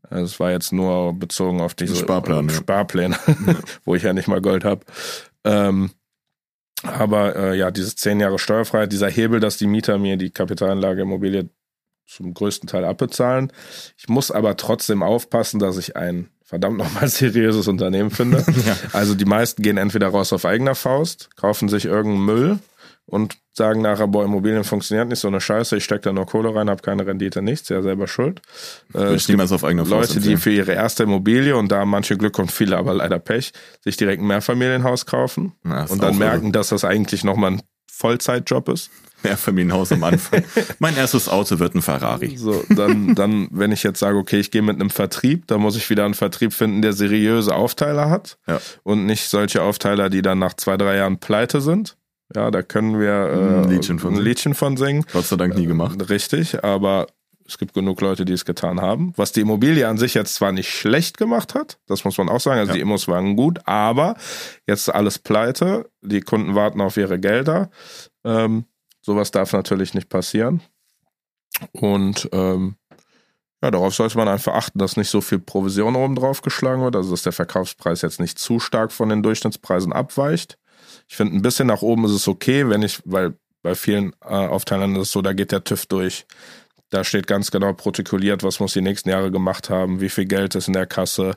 Also 0.09 0.25
Es 0.25 0.39
war 0.39 0.51
jetzt 0.51 0.73
nur 0.73 1.13
bezogen 1.13 1.61
auf 1.61 1.73
diese 1.75 1.95
Sparplan, 1.95 2.49
äh, 2.49 2.51
ja. 2.51 2.57
Sparpläne, 2.57 3.15
wo 3.85 3.95
ich 3.95 4.03
ja 4.03 4.13
nicht 4.13 4.27
mal 4.27 4.41
Gold 4.41 4.63
habe. 4.65 4.81
Ähm, 5.43 5.91
aber 6.83 7.35
äh, 7.35 7.57
ja, 7.57 7.71
dieses 7.71 7.95
zehn 7.95 8.19
Jahre 8.19 8.39
Steuerfreiheit, 8.39 8.91
dieser 8.91 9.09
Hebel, 9.09 9.39
dass 9.39 9.57
die 9.57 9.67
Mieter 9.67 9.97
mir 9.97 10.17
die 10.17 10.31
Kapitalanlage 10.31 11.01
Immobilie 11.01 11.49
zum 12.05 12.33
größten 12.33 12.67
Teil 12.67 12.85
abbezahlen. 12.85 13.51
Ich 13.97 14.09
muss 14.09 14.29
aber 14.29 14.57
trotzdem 14.57 15.01
aufpassen, 15.03 15.59
dass 15.59 15.77
ich 15.77 15.95
ein 15.95 16.29
verdammt 16.43 16.77
nochmal 16.77 17.07
seriöses 17.09 17.67
Unternehmen 17.67 18.11
finde. 18.11 18.45
Ja. 18.65 18.77
Also 18.91 19.15
die 19.15 19.25
meisten 19.25 19.63
gehen 19.63 19.77
entweder 19.77 20.09
raus 20.09 20.33
auf 20.33 20.45
eigener 20.45 20.75
Faust, 20.75 21.35
kaufen 21.35 21.69
sich 21.69 21.85
irgendeinen 21.85 22.25
Müll 22.25 22.59
und 23.05 23.37
sagen 23.51 23.81
nachher, 23.81 24.07
boah, 24.07 24.23
Immobilien 24.23 24.63
funktioniert 24.63 25.07
nicht, 25.09 25.19
so 25.19 25.27
eine 25.27 25.41
Scheiße, 25.41 25.77
ich 25.77 25.83
stecke 25.83 26.01
da 26.01 26.13
nur 26.13 26.25
Kohle 26.25 26.55
rein, 26.55 26.69
habe 26.69 26.81
keine 26.81 27.05
Rendite, 27.05 27.41
nichts, 27.41 27.69
ja 27.69 27.81
selber 27.81 28.07
schuld. 28.07 28.41
Äh, 28.95 29.13
ich 29.15 29.27
niemals 29.27 29.51
auf 29.51 29.63
eigene 29.63 29.85
Faust 29.85 29.91
Leute, 30.15 30.21
die 30.21 30.33
empfehlen. 30.33 30.37
für 30.39 30.51
ihre 30.51 30.71
erste 30.71 31.03
Immobilie 31.03 31.55
und 31.55 31.71
da 31.71 31.79
haben 31.79 31.89
manche 31.89 32.17
Glück 32.17 32.39
und 32.39 32.51
viele 32.51 32.77
aber 32.77 32.93
leider 32.93 33.19
Pech, 33.19 33.51
sich 33.81 33.97
direkt 33.97 34.21
ein 34.21 34.27
Mehrfamilienhaus 34.27 35.05
kaufen 35.05 35.53
Na, 35.63 35.85
und 35.85 36.01
dann 36.01 36.17
merken, 36.17 36.51
dass 36.51 36.69
das 36.69 36.83
eigentlich 36.85 37.23
nochmal 37.23 37.51
ein 37.51 37.61
Vollzeitjob 37.91 38.69
ist. 38.69 38.89
Mehrfamilienhaus 39.21 39.91
am 39.91 40.03
Anfang. 40.03 40.43
mein 40.79 40.97
erstes 40.97 41.29
Auto 41.29 41.59
wird 41.59 41.75
ein 41.75 41.81
Ferrari. 41.81 42.35
So, 42.37 42.63
dann, 42.69 43.13
dann, 43.15 43.47
wenn 43.51 43.71
ich 43.71 43.83
jetzt 43.83 43.99
sage, 43.99 44.17
okay, 44.17 44.39
ich 44.39 44.51
gehe 44.51 44.61
mit 44.63 44.75
einem 44.79 44.89
Vertrieb, 44.89 45.47
dann 45.47 45.61
muss 45.61 45.77
ich 45.77 45.89
wieder 45.89 46.03
einen 46.03 46.13
Vertrieb 46.15 46.53
finden, 46.53 46.81
der 46.81 46.93
seriöse 46.93 47.55
Aufteiler 47.55 48.09
hat 48.09 48.37
Ja. 48.47 48.59
und 48.81 49.05
nicht 49.05 49.29
solche 49.29 49.61
Aufteiler, 49.61 50.09
die 50.09 50.21
dann 50.21 50.39
nach 50.39 50.55
zwei, 50.55 50.75
drei 50.75 50.97
Jahren 50.97 51.19
pleite 51.19 51.61
sind. 51.61 51.95
Ja, 52.35 52.51
da 52.51 52.61
können 52.63 52.99
wir 52.99 53.09
äh, 53.09 53.63
Ein 53.63 53.69
Liedchen 53.69 53.99
von 53.99 54.11
ein 54.11 54.15
singen. 54.15 54.25
Liedchen 54.27 54.53
von 54.55 54.77
singen. 54.77 55.05
Gott 55.11 55.25
sei 55.25 55.35
Dank 55.35 55.55
nie 55.55 55.65
gemacht. 55.65 56.09
Richtig, 56.09 56.63
aber 56.63 57.07
es 57.45 57.57
gibt 57.57 57.73
genug 57.73 57.99
Leute, 58.01 58.23
die 58.25 58.33
es 58.33 58.45
getan 58.45 58.79
haben. 58.81 59.13
Was 59.17 59.31
die 59.33 59.41
Immobilie 59.41 59.87
an 59.87 59.97
sich 59.97 60.13
jetzt 60.13 60.35
zwar 60.35 60.51
nicht 60.51 60.69
schlecht 60.69 61.17
gemacht 61.17 61.55
hat, 61.55 61.77
das 61.87 62.05
muss 62.05 62.17
man 62.17 62.29
auch 62.29 62.39
sagen, 62.39 62.59
also 62.59 62.69
Ja. 62.71 62.75
die 62.75 62.81
Immos 62.81 63.07
waren 63.07 63.35
gut, 63.35 63.59
aber 63.65 64.15
jetzt 64.65 64.93
alles 64.93 65.19
pleite, 65.19 65.89
die 66.01 66.21
Kunden 66.21 66.55
warten 66.55 66.79
auf 66.81 66.95
ihre 66.97 67.19
Gelder. 67.19 67.69
Ähm, 68.23 68.65
sowas 69.01 69.31
darf 69.31 69.51
natürlich 69.53 69.93
nicht 69.93 70.07
passieren. 70.09 70.61
Und 71.73 72.29
ähm, 72.31 72.75
ja, 73.61 73.71
darauf 73.71 73.93
sollte 73.93 74.17
man 74.17 74.27
einfach 74.27 74.53
achten, 74.53 74.79
dass 74.79 74.97
nicht 74.97 75.09
so 75.09 75.21
viel 75.21 75.39
Provision 75.39 75.95
oben 75.95 76.15
drauf 76.15 76.41
geschlagen 76.41 76.81
wird, 76.81 76.95
also 76.95 77.11
dass 77.11 77.21
der 77.23 77.31
Verkaufspreis 77.31 78.01
jetzt 78.01 78.19
nicht 78.19 78.39
zu 78.39 78.59
stark 78.59 78.91
von 78.91 79.09
den 79.09 79.21
Durchschnittspreisen 79.23 79.93
abweicht. 79.93 80.57
Ich 81.07 81.15
finde, 81.15 81.35
ein 81.35 81.41
bisschen 81.41 81.67
nach 81.67 81.81
oben 81.81 82.05
ist 82.05 82.11
es 82.11 82.27
okay, 82.27 82.69
wenn 82.69 82.81
ich, 82.81 83.01
weil 83.05 83.35
bei 83.61 83.75
vielen 83.75 84.13
äh, 84.21 84.27
Aufteilern 84.27 84.95
ist 84.95 85.01
es 85.03 85.11
so, 85.11 85.21
da 85.21 85.33
geht 85.33 85.51
der 85.51 85.63
TÜV 85.63 85.85
durch. 85.85 86.25
Da 86.89 87.03
steht 87.03 87.25
ganz 87.25 87.49
genau 87.49 87.73
protokolliert, 87.73 88.43
was 88.43 88.59
muss 88.59 88.73
die 88.73 88.81
nächsten 88.81 89.09
Jahre 89.09 89.31
gemacht 89.31 89.69
haben, 89.71 89.99
wie 89.99 90.09
viel 90.09 90.25
Geld 90.25 90.53
ist 90.53 90.67
in 90.67 90.73
der 90.73 90.85
Kasse. 90.85 91.35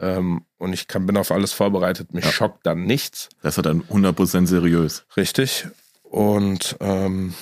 Ähm, 0.00 0.42
und 0.56 0.72
ich 0.72 0.88
kann, 0.88 1.04
bin 1.04 1.16
auf 1.18 1.30
alles 1.30 1.52
vorbereitet. 1.52 2.14
Mich 2.14 2.24
Ja. 2.24 2.32
schockt 2.32 2.64
dann 2.66 2.84
nichts. 2.84 3.28
Das 3.42 3.58
ist 3.58 3.66
dann 3.66 3.82
100% 3.82 4.46
seriös. 4.46 5.04
Richtig. 5.16 5.66
Und 6.02 6.76
ähm, 6.80 7.34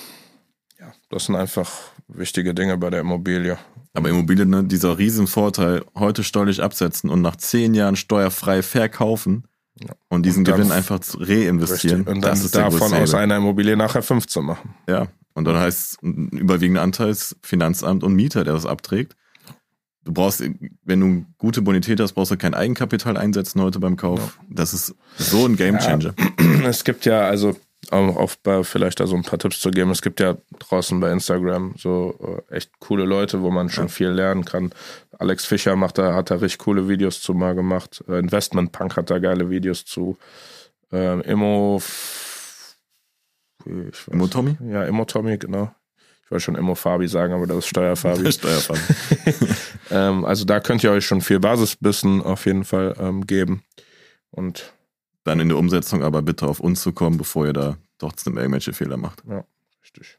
ja, 0.80 0.92
das 1.10 1.26
sind 1.26 1.36
einfach 1.36 1.70
wichtige 2.08 2.52
Dinge 2.52 2.76
bei 2.78 2.90
der 2.90 3.00
Immobilie. 3.00 3.58
Aber 3.94 4.08
Immobilien, 4.08 4.50
ne, 4.50 4.64
dieser 4.64 4.98
Riesenvorteil, 4.98 5.84
heute 5.94 6.24
steuerlich 6.24 6.62
absetzen 6.62 7.10
und 7.10 7.20
nach 7.22 7.36
zehn 7.36 7.74
Jahren 7.74 7.94
steuerfrei 7.96 8.62
verkaufen 8.62 9.44
Ja. 9.80 9.94
und 10.08 10.26
diesen 10.26 10.46
Und 10.46 10.52
Gewinn 10.52 10.70
einfach 10.70 11.00
zu 11.00 11.18
reinvestieren. 11.18 12.00
Richtig. 12.00 12.14
Und 12.14 12.22
dann 12.22 12.30
das 12.30 12.44
ist 12.44 12.54
davon 12.54 12.92
aus 12.92 13.14
einer 13.14 13.36
Immobilie 13.36 13.76
nachher 13.76 14.02
fünf 14.02 14.26
zu 14.26 14.42
machen. 14.42 14.74
Ja. 14.88 15.08
Und 15.34 15.46
dann 15.46 15.56
heißt 15.56 15.92
es, 15.92 16.02
ein 16.02 16.28
überwiegender 16.28 16.82
Anteil 16.82 17.08
ist 17.08 17.36
Finanzamt 17.42 18.04
und 18.04 18.14
Mieter, 18.14 18.44
der 18.44 18.52
das 18.52 18.66
abträgt. 18.66 19.16
Du 20.04 20.12
brauchst, 20.12 20.42
wenn 20.84 21.00
du 21.00 21.24
gute 21.38 21.62
Bonität 21.62 22.00
hast, 22.00 22.12
brauchst 22.12 22.32
du 22.32 22.36
kein 22.36 22.54
Eigenkapital 22.54 23.16
einsetzen 23.16 23.62
heute 23.62 23.78
beim 23.78 23.96
Kauf. 23.96 24.38
Das 24.50 24.74
ist 24.74 24.94
so 25.16 25.46
ein 25.46 25.56
Gamechanger. 25.56 26.14
Es 26.64 26.84
gibt 26.84 27.04
ja, 27.04 27.22
also 27.22 27.56
um 27.90 28.16
auf 28.16 28.38
bei 28.38 28.62
vielleicht 28.64 29.00
da 29.00 29.06
so 29.06 29.16
ein 29.16 29.22
paar 29.22 29.38
Tipps 29.38 29.60
zu 29.60 29.70
geben, 29.70 29.90
es 29.90 30.02
gibt 30.02 30.20
ja 30.20 30.36
draußen 30.60 30.98
bei 31.00 31.10
Instagram 31.10 31.74
so 31.76 32.42
äh, 32.50 32.54
echt 32.56 32.70
coole 32.78 33.04
Leute, 33.04 33.42
wo 33.42 33.50
man 33.50 33.68
schon 33.68 33.84
Ja. 33.86 33.88
viel 33.88 34.08
lernen 34.08 34.44
kann. 34.44 34.72
Alex 35.18 35.44
Fischer 35.44 35.74
macht 35.76 35.98
da, 35.98 36.14
hat 36.14 36.30
da 36.30 36.36
richtig 36.36 36.58
coole 36.58 36.88
Videos 36.88 37.20
zu 37.20 37.34
mal 37.34 37.54
gemacht. 37.54 38.02
Äh, 38.08 38.18
Investment 38.20 38.72
Punk 38.72 38.96
hat 38.96 39.10
da 39.10 39.18
geile 39.18 39.50
Videos 39.50 39.84
zu. 39.84 40.16
Ähm, 40.92 41.22
Immo, 41.22 41.80
Immo 44.10 44.26
Tommy? 44.26 44.56
Ja, 44.68 44.84
Immo 44.84 45.04
Tommy, 45.04 45.38
genau. 45.38 45.72
Ich 46.24 46.30
wollte 46.30 46.44
schon 46.44 46.54
Immo 46.56 46.74
Fabi 46.74 47.08
sagen, 47.08 47.32
aber 47.34 47.46
das 47.46 47.58
ist 47.58 47.66
Steuerfabi. 47.68 48.22
Der 48.24 48.32
Steuerfall. 48.32 48.78
ähm, 49.90 50.24
also 50.24 50.44
da 50.44 50.60
könnt 50.60 50.82
ihr 50.82 50.90
euch 50.90 51.04
schon 51.06 51.20
viel 51.20 51.40
Basiswissen 51.40 52.22
auf 52.22 52.46
jeden 52.46 52.64
Fall 52.64 52.94
ähm, 52.98 53.26
geben. 53.26 53.62
Und 54.30 54.72
Dann 55.24 55.40
in 55.40 55.48
der 55.48 55.58
Umsetzung 55.58 56.02
aber 56.02 56.22
bitte 56.22 56.46
auf 56.46 56.60
uns 56.60 56.82
zu 56.82 56.92
kommen, 56.92 57.16
bevor 57.16 57.46
ihr 57.46 57.52
da 57.52 57.76
trotzdem 57.98 58.36
irgendwelche 58.36 58.72
Fehler 58.72 58.96
macht. 58.96 59.22
richtig. 59.82 60.18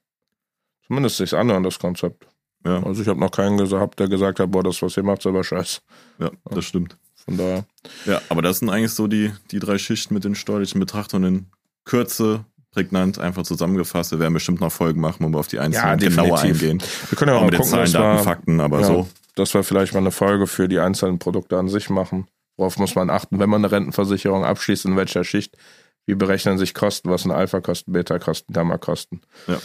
Zumindest 0.88 1.18
sich's 1.18 1.34
anhören, 1.34 1.64
das 1.64 1.80
Konzept. 1.80 2.28
Ja, 2.66 2.82
Also 2.84 3.02
ich 3.02 3.08
habe 3.08 3.20
noch 3.20 3.32
keinen 3.32 3.58
gehabt, 3.58 4.00
der 4.00 4.08
gesagt 4.08 4.40
hat, 4.40 4.52
boah, 4.52 4.64
das, 4.64 4.82
was 4.82 4.96
ihr 4.96 5.04
macht, 5.04 5.20
ist 5.20 5.28
aber 5.28 5.44
scheiße. 5.44 5.82
ja, 6.20 6.32
das 6.46 6.66
stimmt. 6.66 6.98
Von 7.26 7.38
daher. 7.38 7.66
Ja, 8.06 8.22
aber 8.30 8.42
das 8.42 8.60
sind 8.60 8.70
eigentlich 8.70 8.92
so 8.92 9.08
die, 9.08 9.32
die 9.52 9.60
drei 9.60 9.78
Schichten 9.78 10.14
mit 10.14 10.24
den 10.24 10.36
steuerlichen 10.36 10.80
Betrachtungen 10.80 11.48
Kürze, 11.86 12.46
prägnant, 12.72 13.20
einfach 13.20 13.44
zusammengefasst. 13.44 14.12
Wir 14.12 14.20
werden 14.20 14.34
bestimmt 14.34 14.62
noch 14.62 14.72
Folgen 14.72 15.00
machen, 15.02 15.26
wo 15.26 15.30
wir 15.30 15.40
auf 15.40 15.48
die 15.48 15.60
einzelnen 15.60 16.00
Ja, 16.00 16.08
genauer 16.10 16.40
eingehen. 16.40 16.82
Wir 17.10 17.18
können 17.18 17.30
ja 17.30 17.36
Auch 17.36 17.42
mal 17.42 17.46
mit 17.46 17.54
den 17.54 17.58
gucken, 17.60 17.72
Zahlen, 17.72 17.84
dass 17.84 17.92
Daten, 17.94 18.18
wir, 18.18 18.24
Fakten, 18.24 18.60
aber 18.62 18.80
ja. 18.82 18.88
so. 18.88 19.08
dass 19.36 19.54
wir 19.54 19.64
vielleicht 19.64 19.94
mal 19.94 20.00
eine 20.00 20.12
Folge 20.12 20.48
für 20.48 20.68
die 20.68 20.80
einzelnen 20.80 21.20
Produkte 21.20 21.58
an 21.58 21.70
sich 21.70 21.90
machen. 21.90 22.28
Worauf 22.58 22.78
muss 22.78 22.96
man 22.96 23.10
achten, 23.10 23.40
wenn 23.40 23.50
man 23.50 23.64
eine 23.64 23.72
Rentenversicherung 23.72 24.46
abschließt, 24.46 24.86
in 24.86 24.96
welcher 24.96 25.24
Schicht 25.24 25.58
wie 26.06 26.16
berechnen 26.16 26.58
sich 26.58 26.74
Kosten, 26.74 27.10
was 27.10 27.24
sind 27.24 27.32
Alpha-Kosten, 27.32 27.94
Beta-Kosten, 27.94 28.54
Gamma-Kosten. 28.54 29.22
Ja. 29.48 29.60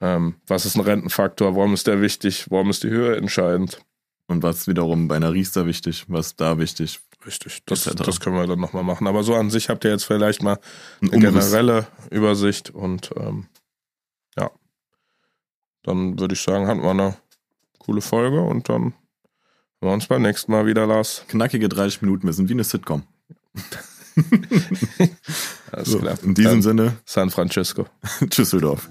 Ähm, 0.00 0.36
was 0.46 0.66
ist 0.66 0.74
ein 0.74 0.80
Rentenfaktor, 0.80 1.54
warum 1.54 1.72
ist 1.72 1.86
der 1.86 2.00
wichtig, 2.00 2.46
warum 2.50 2.70
ist 2.70 2.82
die 2.82 2.88
Höhe 2.90 3.16
entscheidend. 3.16 3.80
Und 4.26 4.42
was 4.42 4.66
wiederum 4.66 5.06
bei 5.06 5.16
einer 5.16 5.32
Riester 5.32 5.66
wichtig, 5.66 6.06
was 6.08 6.34
da 6.34 6.58
wichtig. 6.58 7.00
Richtig, 7.26 7.62
das, 7.66 7.84
das 7.84 8.20
können 8.20 8.36
wir 8.36 8.46
dann 8.46 8.58
nochmal 8.58 8.82
machen. 8.82 9.06
Aber 9.06 9.22
so 9.22 9.34
an 9.34 9.50
sich 9.50 9.68
habt 9.68 9.84
ihr 9.84 9.90
jetzt 9.90 10.04
vielleicht 10.04 10.42
mal 10.42 10.58
Ein 11.02 11.12
eine 11.12 11.28
Umriss. 11.28 11.50
generelle 11.50 11.86
Übersicht 12.10 12.70
und 12.70 13.10
ähm, 13.16 13.48
ja, 14.36 14.50
dann 15.82 16.18
würde 16.18 16.34
ich 16.34 16.42
sagen, 16.42 16.66
hatten 16.66 16.82
wir 16.82 16.90
eine 16.90 17.16
coole 17.78 18.00
Folge 18.00 18.40
und 18.40 18.68
dann 18.68 18.94
wir 19.84 19.92
uns 19.92 20.06
beim 20.06 20.22
nächsten 20.22 20.52
Mal 20.52 20.66
wieder, 20.66 20.86
Lars. 20.86 21.24
Knackige 21.28 21.68
30 21.68 22.02
Minuten, 22.02 22.26
wir 22.26 22.32
sind 22.32 22.48
wie 22.48 22.54
eine 22.54 22.64
Sitcom. 22.64 23.02
Alles 25.72 25.88
So, 25.88 25.98
klar. 25.98 26.16
in 26.22 26.34
diesem 26.34 26.52
Dann 26.52 26.62
Sinne, 26.62 26.96
San 27.04 27.30
Francisco. 27.30 27.86
Tschüsseldorf. 28.30 28.88